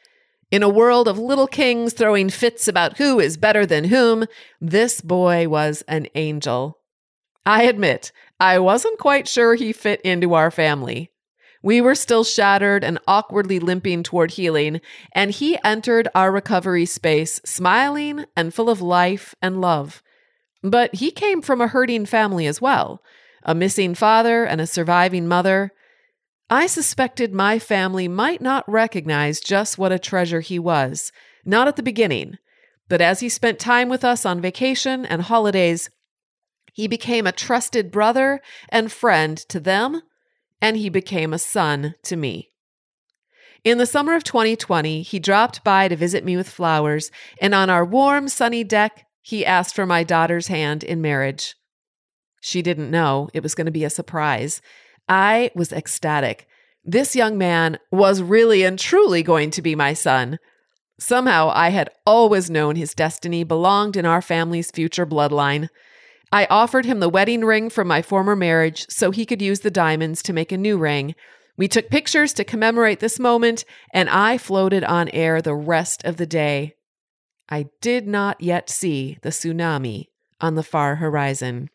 In 0.51 0.63
a 0.63 0.67
world 0.67 1.07
of 1.07 1.19
little 1.19 1.45
kings 1.45 1.93
throwing 1.93 2.29
fits 2.31 2.67
about 2.67 2.97
who 2.97 3.19
is 3.19 3.37
better 3.37 3.67
than 3.67 3.85
whom, 3.85 4.25
this 4.59 4.99
boy 4.99 5.47
was 5.47 5.83
an 5.87 6.07
angel. 6.15 6.79
I 7.45 7.63
admit, 7.63 8.11
I 8.39 8.57
wasn't 8.57 8.97
quite 8.97 9.27
sure 9.27 9.53
he 9.53 9.71
fit 9.71 10.01
into 10.01 10.33
our 10.33 10.49
family. 10.49 11.11
We 11.61 11.81
were 11.81 11.95
still 11.95 12.23
shattered 12.23 12.83
and 12.83 12.97
awkwardly 13.07 13.59
limping 13.59 14.03
toward 14.03 14.31
healing, 14.31 14.81
and 15.13 15.29
he 15.29 15.59
entered 15.63 16.07
our 16.15 16.31
recovery 16.31 16.85
space 16.85 17.39
smiling 17.45 18.25
and 18.35 18.53
full 18.53 18.71
of 18.71 18.81
life 18.81 19.35
and 19.41 19.61
love. 19.61 20.01
But 20.61 20.95
he 20.95 21.11
came 21.11 21.41
from 21.41 21.61
a 21.61 21.67
hurting 21.67 22.05
family 22.05 22.47
as 22.47 22.61
well 22.61 23.01
a 23.43 23.55
missing 23.55 23.95
father 23.95 24.43
and 24.43 24.59
a 24.59 24.67
surviving 24.67 25.25
mother. 25.25 25.71
I 26.49 26.67
suspected 26.67 27.33
my 27.33 27.57
family 27.57 28.09
might 28.09 28.41
not 28.41 28.69
recognize 28.69 29.39
just 29.39 29.77
what 29.77 29.93
a 29.93 29.99
treasure 29.99 30.41
he 30.41 30.59
was, 30.59 31.13
not 31.45 31.67
at 31.69 31.77
the 31.77 31.83
beginning, 31.83 32.37
but 32.89 32.99
as 32.99 33.21
he 33.21 33.29
spent 33.29 33.59
time 33.59 33.87
with 33.87 34.03
us 34.03 34.25
on 34.25 34.41
vacation 34.41 35.05
and 35.05 35.21
holidays, 35.21 35.89
he 36.73 36.87
became 36.87 37.25
a 37.25 37.31
trusted 37.31 37.91
brother 37.91 38.41
and 38.67 38.91
friend 38.91 39.37
to 39.37 39.59
them, 39.59 40.01
and 40.61 40.75
he 40.75 40.89
became 40.89 41.33
a 41.33 41.39
son 41.39 41.95
to 42.03 42.15
me. 42.15 42.51
In 43.63 43.77
the 43.77 43.85
summer 43.85 44.15
of 44.15 44.23
2020, 44.23 45.01
he 45.01 45.19
dropped 45.19 45.63
by 45.63 45.87
to 45.87 45.95
visit 45.95 46.23
me 46.23 46.35
with 46.35 46.49
flowers, 46.49 47.11
and 47.41 47.53
on 47.53 47.69
our 47.69 47.85
warm, 47.85 48.27
sunny 48.27 48.63
deck, 48.63 49.05
he 49.21 49.45
asked 49.45 49.75
for 49.75 49.85
my 49.85 50.03
daughter's 50.03 50.47
hand 50.47 50.83
in 50.83 51.01
marriage. 51.01 51.55
She 52.41 52.61
didn't 52.61 52.91
know 52.91 53.29
it 53.33 53.43
was 53.43 53.55
going 53.55 53.65
to 53.65 53.71
be 53.71 53.83
a 53.83 53.89
surprise. 53.89 54.61
I 55.07 55.51
was 55.55 55.73
ecstatic. 55.73 56.47
This 56.83 57.15
young 57.15 57.37
man 57.37 57.79
was 57.91 58.21
really 58.21 58.63
and 58.63 58.79
truly 58.79 59.23
going 59.23 59.51
to 59.51 59.61
be 59.61 59.75
my 59.75 59.93
son. 59.93 60.39
Somehow 60.99 61.51
I 61.53 61.69
had 61.69 61.89
always 62.05 62.49
known 62.49 62.75
his 62.75 62.93
destiny 62.93 63.43
belonged 63.43 63.95
in 63.95 64.05
our 64.05 64.21
family's 64.21 64.71
future 64.71 65.05
bloodline. 65.05 65.69
I 66.31 66.45
offered 66.49 66.85
him 66.85 66.99
the 66.99 67.09
wedding 67.09 67.43
ring 67.43 67.69
from 67.69 67.87
my 67.87 68.01
former 68.01 68.35
marriage 68.35 68.85
so 68.89 69.11
he 69.11 69.25
could 69.25 69.41
use 69.41 69.61
the 69.61 69.71
diamonds 69.71 70.21
to 70.23 70.33
make 70.33 70.51
a 70.51 70.57
new 70.57 70.77
ring. 70.77 71.15
We 71.57 71.67
took 71.67 71.89
pictures 71.89 72.33
to 72.33 72.43
commemorate 72.43 72.99
this 72.99 73.19
moment, 73.19 73.65
and 73.93 74.09
I 74.09 74.37
floated 74.37 74.83
on 74.83 75.09
air 75.09 75.41
the 75.41 75.55
rest 75.55 76.05
of 76.05 76.17
the 76.17 76.25
day. 76.25 76.75
I 77.49 77.65
did 77.81 78.07
not 78.07 78.39
yet 78.41 78.69
see 78.69 79.17
the 79.21 79.29
tsunami 79.29 80.05
on 80.39 80.55
the 80.55 80.63
far 80.63 80.97
horizon. 80.97 81.69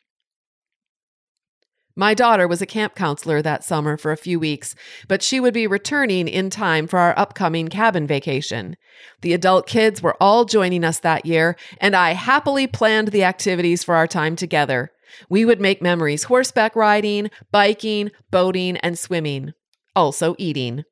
My 1.96 2.12
daughter 2.12 2.48
was 2.48 2.60
a 2.60 2.66
camp 2.66 2.96
counselor 2.96 3.40
that 3.42 3.62
summer 3.62 3.96
for 3.96 4.10
a 4.10 4.16
few 4.16 4.40
weeks, 4.40 4.74
but 5.06 5.22
she 5.22 5.38
would 5.38 5.54
be 5.54 5.68
returning 5.68 6.26
in 6.26 6.50
time 6.50 6.88
for 6.88 6.98
our 6.98 7.16
upcoming 7.16 7.68
cabin 7.68 8.06
vacation. 8.06 8.76
The 9.20 9.32
adult 9.32 9.68
kids 9.68 10.02
were 10.02 10.16
all 10.20 10.44
joining 10.44 10.82
us 10.82 10.98
that 11.00 11.24
year, 11.24 11.56
and 11.78 11.94
I 11.94 12.12
happily 12.12 12.66
planned 12.66 13.08
the 13.08 13.22
activities 13.22 13.84
for 13.84 13.94
our 13.94 14.08
time 14.08 14.34
together. 14.34 14.90
We 15.28 15.44
would 15.44 15.60
make 15.60 15.80
memories 15.80 16.24
horseback 16.24 16.74
riding, 16.74 17.30
biking, 17.52 18.10
boating, 18.30 18.76
and 18.78 18.98
swimming, 18.98 19.52
also 19.94 20.34
eating. 20.36 20.82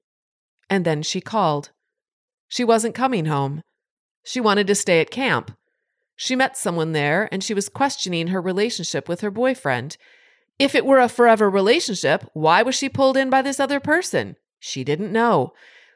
And 0.70 0.84
then 0.84 1.02
she 1.02 1.20
called. 1.20 1.70
She 2.48 2.62
wasn't 2.62 2.94
coming 2.94 3.24
home. 3.24 3.62
She 4.24 4.40
wanted 4.40 4.66
to 4.68 4.74
stay 4.74 5.00
at 5.00 5.10
camp. 5.10 5.56
She 6.16 6.36
met 6.36 6.56
someone 6.56 6.92
there 6.92 7.28
and 7.32 7.42
she 7.42 7.54
was 7.54 7.68
questioning 7.68 8.28
her 8.28 8.40
relationship 8.40 9.08
with 9.08 9.22
her 9.22 9.30
boyfriend. 9.30 9.96
If 10.58 10.74
it 10.74 10.86
were 10.86 11.00
a 11.00 11.08
forever 11.08 11.50
relationship, 11.50 12.24
why 12.32 12.62
was 12.62 12.74
she 12.74 12.88
pulled 12.88 13.16
in 13.16 13.30
by 13.30 13.42
this 13.42 13.58
other 13.58 13.80
person? 13.80 14.36
She 14.60 14.84
didn't 14.84 15.12
know. 15.12 15.52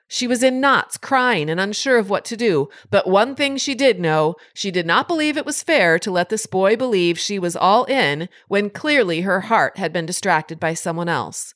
She 0.09 0.27
was 0.27 0.43
in 0.43 0.61
knots, 0.61 0.97
crying 0.97 1.51
and 1.51 1.61
unsure 1.61 1.99
of 1.99 2.09
what 2.09 2.25
to 2.27 2.37
do. 2.37 2.69
But 2.91 3.09
one 3.09 3.35
thing 3.35 3.57
she 3.57 3.75
did 3.75 3.99
know 4.01 4.37
she 4.55 4.71
did 4.71 4.87
not 4.87 5.09
believe 5.09 5.37
it 5.37 5.47
was 5.47 5.63
fair 5.63 5.99
to 5.99 6.11
let 6.11 6.29
this 6.29 6.47
boy 6.47 6.77
believe 6.77 7.19
she 7.19 7.39
was 7.39 7.57
all 7.57 7.85
in 7.85 8.29
when 8.49 8.71
clearly 8.71 9.23
her 9.23 9.43
heart 9.43 9.79
had 9.79 9.93
been 9.93 10.07
distracted 10.07 10.61
by 10.61 10.75
someone 10.75 11.09
else. 11.09 11.55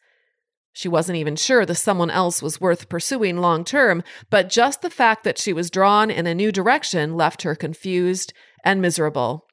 She 0.72 0.88
wasn't 0.88 1.18
even 1.18 1.37
sure 1.37 1.66
the 1.66 1.74
someone 1.74 2.11
else 2.11 2.42
was 2.42 2.61
worth 2.61 2.88
pursuing 2.88 3.38
long 3.38 3.64
term, 3.64 4.02
but 4.30 4.48
just 4.48 4.83
the 4.83 4.90
fact 4.90 5.24
that 5.24 5.38
she 5.38 5.52
was 5.52 5.70
drawn 5.70 6.11
in 6.11 6.26
a 6.26 6.35
new 6.35 6.52
direction 6.52 7.16
left 7.16 7.42
her 7.42 7.54
confused 7.54 8.33
and 8.64 8.80
miserable. 8.80 9.46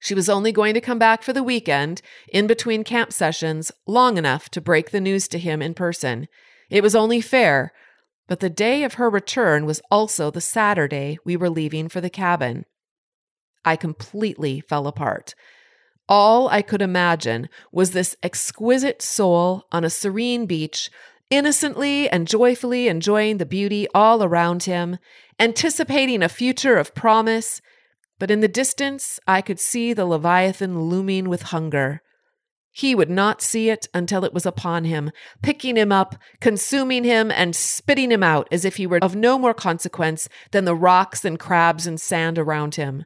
She 0.00 0.14
was 0.14 0.28
only 0.28 0.50
going 0.50 0.74
to 0.74 0.80
come 0.80 0.98
back 0.98 1.22
for 1.22 1.32
the 1.32 1.44
weekend, 1.44 2.02
in 2.28 2.46
between 2.46 2.82
camp 2.82 3.12
sessions, 3.12 3.70
long 3.86 4.18
enough 4.18 4.48
to 4.50 4.60
break 4.60 4.90
the 4.90 5.00
news 5.00 5.28
to 5.28 5.38
him 5.38 5.62
in 5.62 5.74
person. 5.74 6.26
It 6.70 6.82
was 6.82 6.96
only 6.96 7.20
fair, 7.20 7.72
but 8.26 8.40
the 8.40 8.50
day 8.50 8.82
of 8.82 8.94
her 8.94 9.10
return 9.10 9.64
was 9.64 9.80
also 9.90 10.30
the 10.30 10.40
Saturday 10.40 11.18
we 11.24 11.36
were 11.36 11.50
leaving 11.50 11.88
for 11.88 12.00
the 12.00 12.10
cabin. 12.10 12.64
I 13.64 13.76
completely 13.76 14.60
fell 14.60 14.86
apart. 14.86 15.34
All 16.08 16.48
I 16.48 16.62
could 16.62 16.82
imagine 16.82 17.48
was 17.70 17.92
this 17.92 18.16
exquisite 18.22 19.02
soul 19.02 19.66
on 19.72 19.84
a 19.84 19.90
serene 19.90 20.46
beach, 20.46 20.90
innocently 21.30 22.08
and 22.08 22.28
joyfully 22.28 22.88
enjoying 22.88 23.38
the 23.38 23.46
beauty 23.46 23.86
all 23.94 24.22
around 24.22 24.64
him, 24.64 24.98
anticipating 25.40 26.22
a 26.22 26.28
future 26.28 26.76
of 26.76 26.94
promise. 26.94 27.60
But 28.18 28.30
in 28.30 28.40
the 28.40 28.48
distance, 28.48 29.18
I 29.26 29.40
could 29.40 29.58
see 29.58 29.92
the 29.92 30.04
Leviathan 30.04 30.82
looming 30.82 31.28
with 31.28 31.42
hunger. 31.42 32.02
He 32.74 32.94
would 32.94 33.10
not 33.10 33.42
see 33.42 33.68
it 33.68 33.86
until 33.92 34.24
it 34.24 34.32
was 34.32 34.46
upon 34.46 34.84
him, 34.84 35.10
picking 35.42 35.76
him 35.76 35.92
up, 35.92 36.16
consuming 36.40 37.04
him, 37.04 37.30
and 37.30 37.54
spitting 37.54 38.10
him 38.10 38.22
out 38.22 38.48
as 38.50 38.64
if 38.64 38.76
he 38.76 38.86
were 38.86 38.98
of 39.02 39.14
no 39.14 39.38
more 39.38 39.52
consequence 39.52 40.28
than 40.52 40.64
the 40.64 40.74
rocks 40.74 41.24
and 41.24 41.38
crabs 41.38 41.86
and 41.86 42.00
sand 42.00 42.38
around 42.38 42.76
him. 42.76 43.04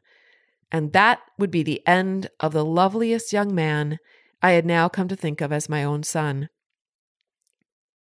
And 0.71 0.93
that 0.93 1.19
would 1.37 1.51
be 1.51 1.63
the 1.63 1.85
end 1.87 2.29
of 2.39 2.53
the 2.53 2.65
loveliest 2.65 3.31
young 3.31 3.55
man 3.55 3.99
I 4.41 4.51
had 4.51 4.65
now 4.65 4.89
come 4.89 5.07
to 5.07 5.15
think 5.15 5.41
of 5.41 5.51
as 5.51 5.69
my 5.69 5.83
own 5.83 6.03
son. 6.03 6.49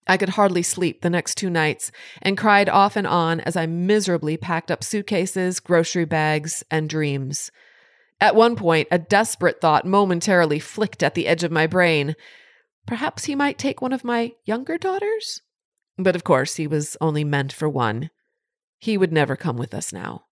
I 0.07 0.16
could 0.16 0.31
hardly 0.31 0.62
sleep 0.62 1.00
the 1.00 1.11
next 1.11 1.37
two 1.37 1.50
nights 1.50 1.90
and 2.22 2.38
cried 2.38 2.68
off 2.68 2.96
and 2.96 3.07
on 3.07 3.40
as 3.40 3.57
I 3.57 3.66
miserably 3.66 4.37
packed 4.37 4.70
up 4.70 4.85
suitcases, 4.85 5.59
grocery 5.59 6.05
bags, 6.05 6.62
and 6.70 6.88
dreams. 6.88 7.50
At 8.20 8.37
one 8.37 8.57
point, 8.57 8.88
a 8.90 8.98
desperate 8.98 9.61
thought 9.61 9.85
momentarily 9.85 10.59
flicked 10.59 11.02
at 11.02 11.14
the 11.14 11.26
edge 11.26 11.44
of 11.44 11.52
my 11.52 11.66
brain. 11.66 12.14
Perhaps 12.87 13.24
he 13.24 13.35
might 13.35 13.59
take 13.59 13.83
one 13.83 13.92
of 13.92 14.05
my 14.05 14.33
younger 14.44 14.79
daughters? 14.79 15.42
But 15.98 16.14
of 16.14 16.24
course, 16.24 16.55
he 16.55 16.66
was 16.66 16.96
only 17.00 17.24
meant 17.24 17.52
for 17.52 17.68
one. 17.68 18.11
He 18.79 18.96
would 18.96 19.12
never 19.12 19.35
come 19.35 19.57
with 19.57 19.74
us 19.74 19.92
now. 19.92 20.25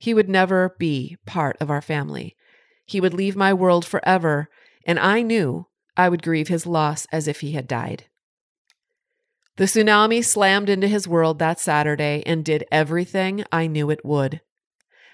He 0.00 0.14
would 0.14 0.30
never 0.30 0.74
be 0.78 1.18
part 1.26 1.58
of 1.60 1.70
our 1.70 1.82
family. 1.82 2.34
He 2.86 3.02
would 3.02 3.12
leave 3.12 3.36
my 3.36 3.52
world 3.52 3.84
forever, 3.84 4.48
and 4.86 4.98
I 4.98 5.20
knew 5.20 5.66
I 5.94 6.08
would 6.08 6.22
grieve 6.22 6.48
his 6.48 6.66
loss 6.66 7.06
as 7.12 7.28
if 7.28 7.40
he 7.40 7.52
had 7.52 7.68
died. 7.68 8.06
The 9.56 9.64
tsunami 9.64 10.24
slammed 10.24 10.70
into 10.70 10.88
his 10.88 11.06
world 11.06 11.38
that 11.38 11.60
Saturday 11.60 12.22
and 12.24 12.42
did 12.42 12.64
everything 12.72 13.44
I 13.52 13.66
knew 13.66 13.90
it 13.90 14.02
would. 14.02 14.40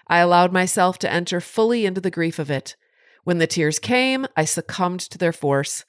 I 0.07 0.19
allowed 0.19 0.53
myself 0.53 1.01
to 1.01 1.13
enter 1.13 1.41
fully 1.41 1.85
into 1.85 2.01
the 2.01 2.09
grief 2.09 2.39
of 2.39 2.49
it. 2.49 2.77
When 3.25 3.39
the 3.39 3.49
tears 3.49 3.81
came, 3.81 4.29
I 4.37 4.45
succumbed 4.45 5.01
to 5.01 5.19
their 5.19 5.33
force. 5.33 5.85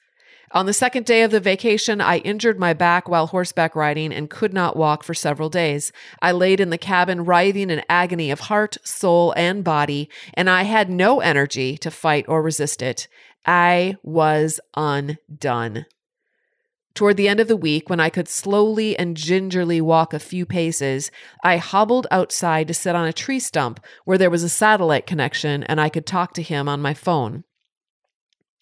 On 0.52 0.64
the 0.64 0.72
second 0.72 1.04
day 1.04 1.22
of 1.22 1.30
the 1.30 1.40
vacation, 1.40 2.00
I 2.00 2.18
injured 2.18 2.58
my 2.58 2.72
back 2.72 3.06
while 3.06 3.26
horseback 3.26 3.76
riding 3.76 4.14
and 4.14 4.30
could 4.30 4.54
not 4.54 4.76
walk 4.76 5.02
for 5.02 5.12
several 5.12 5.50
days. 5.50 5.92
I 6.22 6.32
laid 6.32 6.58
in 6.58 6.70
the 6.70 6.78
cabin 6.78 7.26
writhing 7.26 7.68
in 7.68 7.82
agony 7.88 8.30
of 8.30 8.40
heart, 8.40 8.78
soul, 8.82 9.34
and 9.36 9.62
body, 9.62 10.08
and 10.32 10.48
I 10.48 10.62
had 10.62 10.88
no 10.88 11.20
energy 11.20 11.76
to 11.78 11.90
fight 11.90 12.24
or 12.28 12.40
resist 12.40 12.80
it. 12.80 13.08
I 13.44 13.96
was 14.02 14.58
undone. 14.74 15.84
Toward 16.94 17.18
the 17.18 17.28
end 17.28 17.40
of 17.40 17.48
the 17.48 17.56
week, 17.56 17.88
when 17.88 18.00
I 18.00 18.08
could 18.08 18.26
slowly 18.26 18.98
and 18.98 19.16
gingerly 19.16 19.80
walk 19.80 20.12
a 20.12 20.18
few 20.18 20.46
paces, 20.46 21.10
I 21.44 21.58
hobbled 21.58 22.06
outside 22.10 22.66
to 22.68 22.74
sit 22.74 22.96
on 22.96 23.06
a 23.06 23.12
tree 23.12 23.38
stump 23.38 23.80
where 24.04 24.18
there 24.18 24.30
was 24.30 24.42
a 24.42 24.48
satellite 24.48 25.06
connection 25.06 25.62
and 25.62 25.80
I 25.80 25.90
could 25.90 26.06
talk 26.06 26.32
to 26.34 26.42
him 26.42 26.68
on 26.68 26.82
my 26.82 26.94
phone. 26.94 27.44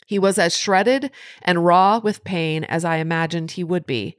He 0.07 0.19
was 0.19 0.39
as 0.39 0.57
shredded 0.57 1.11
and 1.43 1.67
raw 1.67 1.99
with 1.99 2.25
pain 2.25 2.65
as 2.65 2.85
I 2.85 2.97
imagined 2.97 3.51
he 3.51 3.65
would 3.65 3.85
be. 3.85 4.17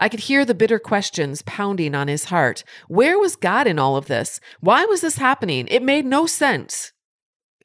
I 0.00 0.08
could 0.08 0.20
hear 0.20 0.44
the 0.44 0.54
bitter 0.54 0.78
questions 0.78 1.42
pounding 1.42 1.94
on 1.94 2.08
his 2.08 2.26
heart. 2.26 2.64
Where 2.88 3.18
was 3.18 3.36
God 3.36 3.66
in 3.66 3.78
all 3.78 3.96
of 3.96 4.06
this? 4.06 4.40
Why 4.60 4.84
was 4.84 5.00
this 5.00 5.18
happening? 5.18 5.66
It 5.68 5.82
made 5.82 6.06
no 6.06 6.26
sense. 6.26 6.92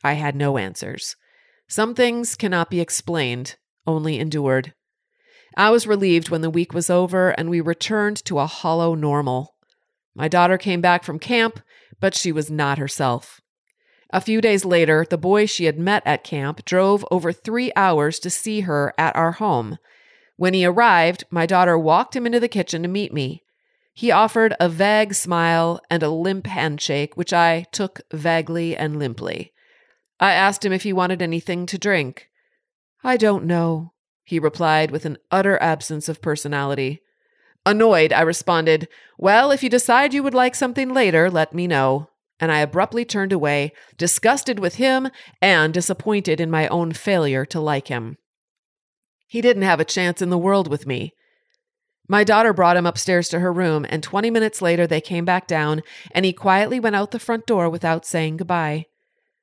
I 0.04 0.14
had 0.14 0.36
no 0.36 0.58
answers. 0.58 1.16
Some 1.68 1.94
things 1.94 2.36
cannot 2.36 2.72
be 2.72 2.82
explained, 2.82 3.56
only 3.86 4.20
endured. 4.20 4.74
I 5.56 5.70
was 5.70 5.88
relieved 5.88 6.30
when 6.30 6.42
the 6.42 6.50
week 6.50 6.74
was 6.74 6.90
over 6.90 7.30
and 7.32 7.50
we 7.50 7.62
returned 7.62 8.24
to 8.26 8.40
a 8.40 8.48
hollow 8.48 8.96
normal. 8.96 9.56
My 10.16 10.28
daughter 10.28 10.58
came 10.58 10.82
back 10.82 11.04
from 11.04 11.20
camp, 11.20 11.60
but 12.00 12.16
she 12.16 12.32
was 12.32 12.50
not 12.50 12.78
herself. 12.78 13.42
A 14.12 14.22
few 14.22 14.42
days 14.42 14.66
later, 14.66 15.06
the 15.08 15.18
boy 15.18 15.46
she 15.46 15.66
had 15.66 15.78
met 15.78 16.02
at 16.06 16.24
camp 16.24 16.66
drove 16.66 17.06
over 17.12 17.32
three 17.32 17.72
hours 17.76 18.18
to 18.20 18.30
see 18.30 18.62
her 18.62 18.94
at 18.98 19.16
our 19.16 19.34
home. 19.34 19.78
When 20.36 20.54
he 20.54 20.66
arrived, 20.66 21.26
my 21.30 21.46
daughter 21.46 21.78
walked 21.78 22.16
him 22.16 22.26
into 22.26 22.40
the 22.40 22.48
kitchen 22.48 22.82
to 22.82 22.88
meet 22.88 23.14
me. 23.14 23.44
He 23.94 24.10
offered 24.10 24.56
a 24.60 24.70
vague 24.70 25.14
smile 25.14 25.80
and 25.90 26.02
a 26.02 26.10
limp 26.10 26.48
handshake, 26.48 27.18
which 27.18 27.34
I 27.34 27.68
took 27.72 28.02
vaguely 28.12 28.76
and 28.76 28.98
limply. 28.98 29.54
I 30.20 30.32
asked 30.32 30.66
him 30.66 30.74
if 30.74 30.84
he 30.84 30.94
wanted 30.94 31.22
anything 31.22 31.66
to 31.68 31.78
drink. 31.78 32.30
I 33.04 33.16
don't 33.16 33.46
know, 33.46 33.94
he 34.24 34.40
replied 34.40 34.90
with 34.90 35.06
an 35.06 35.18
utter 35.30 35.62
absence 35.62 36.10
of 36.10 36.22
personality. 36.22 37.02
Annoyed, 37.66 38.12
I 38.12 38.22
responded, 38.22 38.88
Well, 39.18 39.52
if 39.52 39.62
you 39.62 39.70
decide 39.70 40.14
you 40.14 40.24
would 40.24 40.34
like 40.34 40.56
something 40.56 40.94
later, 40.94 41.30
let 41.30 41.54
me 41.54 41.68
know 41.68 42.10
and 42.40 42.52
I 42.52 42.60
abruptly 42.60 43.06
turned 43.06 43.34
away, 43.34 43.74
disgusted 43.98 44.60
with 44.60 44.76
him 44.76 45.10
and 45.42 45.74
disappointed 45.74 46.40
in 46.40 46.50
my 46.50 46.68
own 46.68 46.94
failure 46.94 47.46
to 47.46 47.60
like 47.60 47.88
him. 47.88 48.18
He 49.28 49.42
didn't 49.42 49.64
have 49.64 49.80
a 49.80 49.86
chance 49.86 50.22
in 50.22 50.30
the 50.30 50.38
world 50.38 50.68
with 50.68 50.88
me. 50.88 51.14
My 52.08 52.24
daughter 52.24 52.54
brought 52.54 52.78
him 52.78 52.88
upstairs 52.88 53.30
to 53.30 53.40
her 53.40 53.54
room, 53.54 53.86
and 53.88 54.02
20 54.02 54.32
minutes 54.32 54.64
later 54.64 54.88
they 54.88 55.00
came 55.00 55.26
back 55.26 55.46
down, 55.46 55.84
and 56.12 56.26
he 56.26 56.34
quietly 56.34 56.80
went 56.80 56.96
out 56.96 57.12
the 57.12 57.20
front 57.20 57.46
door 57.46 57.70
without 57.70 58.06
saying 58.06 58.38
goodbye. 58.38 58.86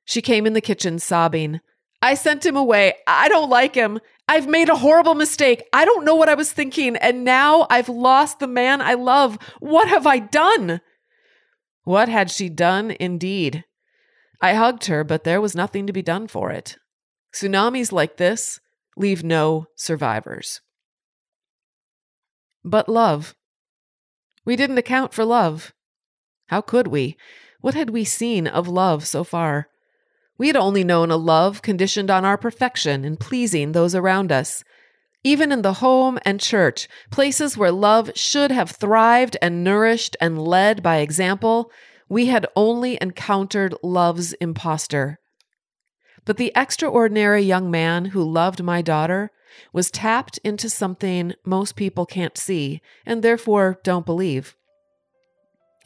She 0.05 0.21
came 0.21 0.47
in 0.47 0.53
the 0.53 0.61
kitchen 0.61 0.99
sobbing. 0.99 1.61
I 2.03 2.15
sent 2.15 2.45
him 2.45 2.57
away. 2.57 2.95
I 3.07 3.29
don't 3.29 3.49
like 3.49 3.77
him. 3.77 4.01
I've 4.29 4.49
made 4.49 4.69
a 4.69 4.77
horrible 4.77 5.15
mistake. 5.15 5.63
I 5.73 5.85
don't 5.85 6.05
know 6.05 6.17
what 6.17 6.29
I 6.29 6.35
was 6.35 6.53
thinking, 6.53 6.97
and 6.97 7.23
now 7.23 7.69
I've 7.71 7.89
lost 7.89 8.41
the 8.41 8.49
man 8.49 8.81
I 8.81 8.95
love. 8.95 9.39
What 9.61 9.87
have 9.87 10.07
I 10.07 10.19
done? 10.19 10.81
What 11.87 12.09
had 12.09 12.33
she 12.33 12.49
done 12.49 12.97
indeed? 12.99 13.65
I 14.41 14.55
hugged 14.55 14.87
her, 14.87 15.05
but 15.05 15.23
there 15.23 15.41
was 15.41 15.55
nothing 15.55 15.87
to 15.87 15.93
be 15.93 16.03
done 16.03 16.27
for 16.27 16.51
it. 16.51 16.79
Tsunamis 17.33 17.93
like 17.93 18.17
this 18.17 18.59
leave 18.97 19.23
no 19.23 19.67
survivors. 19.77 20.61
But 22.65 22.89
love. 22.89 23.37
We 24.45 24.57
didn't 24.57 24.79
account 24.79 25.15
for 25.15 25.25
love. 25.25 25.73
How 26.49 26.61
could 26.61 26.89
we? 26.89 27.17
What 27.61 27.75
had 27.75 27.91
we 27.91 28.03
seen 28.03 28.49
of 28.49 28.67
love 28.67 29.07
so 29.07 29.23
far? 29.23 29.69
We 30.39 30.49
had 30.49 30.57
only 30.57 30.83
known 30.83 31.13
a 31.13 31.17
love 31.17 31.63
conditioned 31.63 32.11
on 32.11 32.25
our 32.25 32.37
perfection 32.37 33.05
in 33.05 33.17
pleasing 33.17 33.71
those 33.71 33.95
around 33.95 34.33
us, 34.33 34.65
even 35.25 35.51
in 35.51 35.63
the 35.63 35.75
home 35.75 36.19
and 36.25 36.41
church, 36.41 36.89
places 37.11 37.57
where 37.57 37.73
love 37.73 38.11
should 38.15 38.51
have 38.51 38.71
thrived 38.71 39.37
and 39.43 39.65
nourished 39.65 40.17
and 40.21 40.41
led 40.41 40.83
by 40.83 40.99
example, 40.99 41.71
we 42.09 42.27
had 42.27 42.47
only 42.55 42.97
encountered 43.01 43.75
love's 43.83 44.33
impostor. 44.35 45.19
But 46.25 46.37
the 46.37 46.53
extraordinary 46.55 47.43
young 47.43 47.71
man 47.71 48.07
who 48.07 48.23
loved 48.23 48.63
my 48.63 48.83
daughter 48.83 49.31
was 49.73 49.91
tapped 49.91 50.39
into 50.45 50.71
something 50.71 51.35
most 51.45 51.77
people 51.77 52.07
can't 52.07 52.37
see 52.37 52.81
and 53.05 53.23
therefore 53.23 53.81
don't 53.83 54.07
believe. 54.07 54.55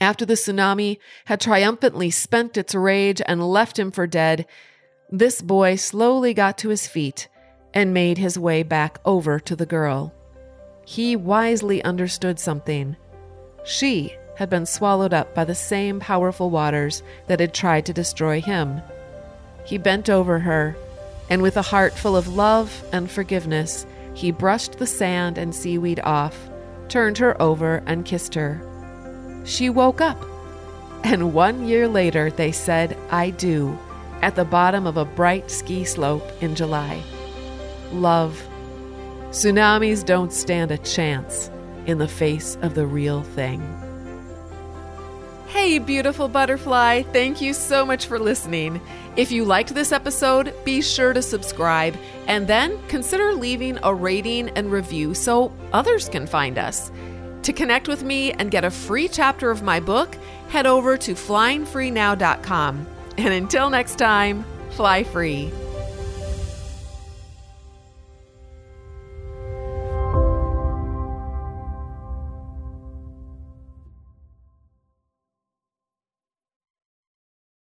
After 0.01 0.25
the 0.25 0.35
tsunami 0.35 0.99
had 1.27 1.41
triumphantly 1.41 2.11
spent 2.11 2.57
its 2.57 2.75
rage 2.75 3.21
and 3.27 3.47
left 3.47 3.79
him 3.79 3.91
for 3.91 4.07
dead, 4.07 4.47
this 5.11 5.43
boy 5.43 5.77
slowly 5.77 6.33
got 6.33 6.57
to 6.59 6.69
his 6.71 6.87
feet 6.87 7.29
and 7.75 7.95
made 7.95 8.19
his 8.19 8.39
way 8.39 8.63
back 8.63 8.99
over 9.05 9.39
to 9.41 9.55
the 9.55 9.67
girl. 9.67 10.13
He 10.85 11.15
wisely 11.15 11.83
understood 11.85 12.39
something. 12.39 12.97
She 13.65 14.17
had 14.37 14.51
been 14.51 14.67
swallowed 14.67 15.13
up 15.13 15.35
by 15.35 15.45
the 15.45 15.55
same 15.55 16.01
powerful 16.01 16.51
waters 16.51 17.03
that 17.27 17.41
had 17.41 17.55
tried 17.55 17.87
to 17.87 17.93
destroy 17.93 18.41
him. 18.41 18.81
He 19.65 19.79
bent 19.79 20.09
over 20.09 20.41
her, 20.41 20.77
and 21.29 21.43
with 21.43 21.57
a 21.57 21.63
heart 21.63 21.93
full 21.95 22.17
of 22.17 22.27
love 22.27 22.83
and 22.93 23.11
forgiveness, 23.11 23.87
he 24.15 24.33
brushed 24.33 24.79
the 24.79 24.87
sand 24.87 25.39
and 25.39 25.55
seaweed 25.55 26.01
off, 26.03 26.49
turned 26.89 27.19
her 27.19 27.41
over, 27.41 27.83
and 27.87 28.05
kissed 28.05 28.35
her. 28.35 28.61
She 29.45 29.71
woke 29.71 30.01
up, 30.01 30.21
and 31.05 31.33
one 31.33 31.69
year 31.69 31.87
later 31.87 32.31
they 32.31 32.51
said, 32.51 32.97
I 33.11 33.31
do, 33.31 33.79
at 34.23 34.35
the 34.35 34.45
bottom 34.45 34.87
of 34.87 34.97
a 34.97 35.05
bright 35.05 35.51
ski 35.51 35.85
slope 35.85 36.29
in 36.43 36.55
July 36.55 37.03
love. 37.93 38.43
Tsunamis 39.31 40.05
don't 40.05 40.33
stand 40.33 40.71
a 40.71 40.79
chance 40.79 41.51
in 41.87 41.99
the 41.99 42.09
face 42.09 42.57
of 42.63 42.75
the 42.75 42.87
real 42.87 43.23
thing. 43.23 43.63
Hey, 45.47 45.79
beautiful 45.79 46.29
butterfly, 46.29 47.03
thank 47.03 47.41
you 47.41 47.55
so 47.55 47.85
much 47.85 48.07
for 48.07 48.19
listening. 48.19 48.81
If 49.17 49.33
you 49.33 49.45
liked 49.45 49.75
this 49.75 49.91
episode, 49.91 50.55
be 50.65 50.81
sure 50.81 51.13
to 51.13 51.23
subscribe 51.23 51.97
and 52.29 52.47
then 52.47 52.79
consider 52.87 53.35
leaving 53.35 53.79
a 53.83 53.93
rating 53.93 54.51
and 54.51 54.71
review 54.71 55.13
so 55.15 55.53
others 55.73 56.09
can 56.09 56.27
find 56.27 56.57
us. 56.57 56.93
To 57.43 57.53
connect 57.53 57.89
with 57.89 58.05
me 58.05 58.33
and 58.33 58.51
get 58.51 58.65
a 58.65 58.71
free 58.71 59.09
chapter 59.09 59.51
of 59.51 59.63
my 59.63 59.81
book, 59.81 60.17
head 60.51 60.67
over 60.67 60.97
to 60.99 61.15
flyingfreenow.com. 61.15 62.87
And 63.19 63.35
until 63.35 63.71
next 63.71 63.97
time, 63.97 64.45
fly 64.71 65.03
free. 65.03 65.51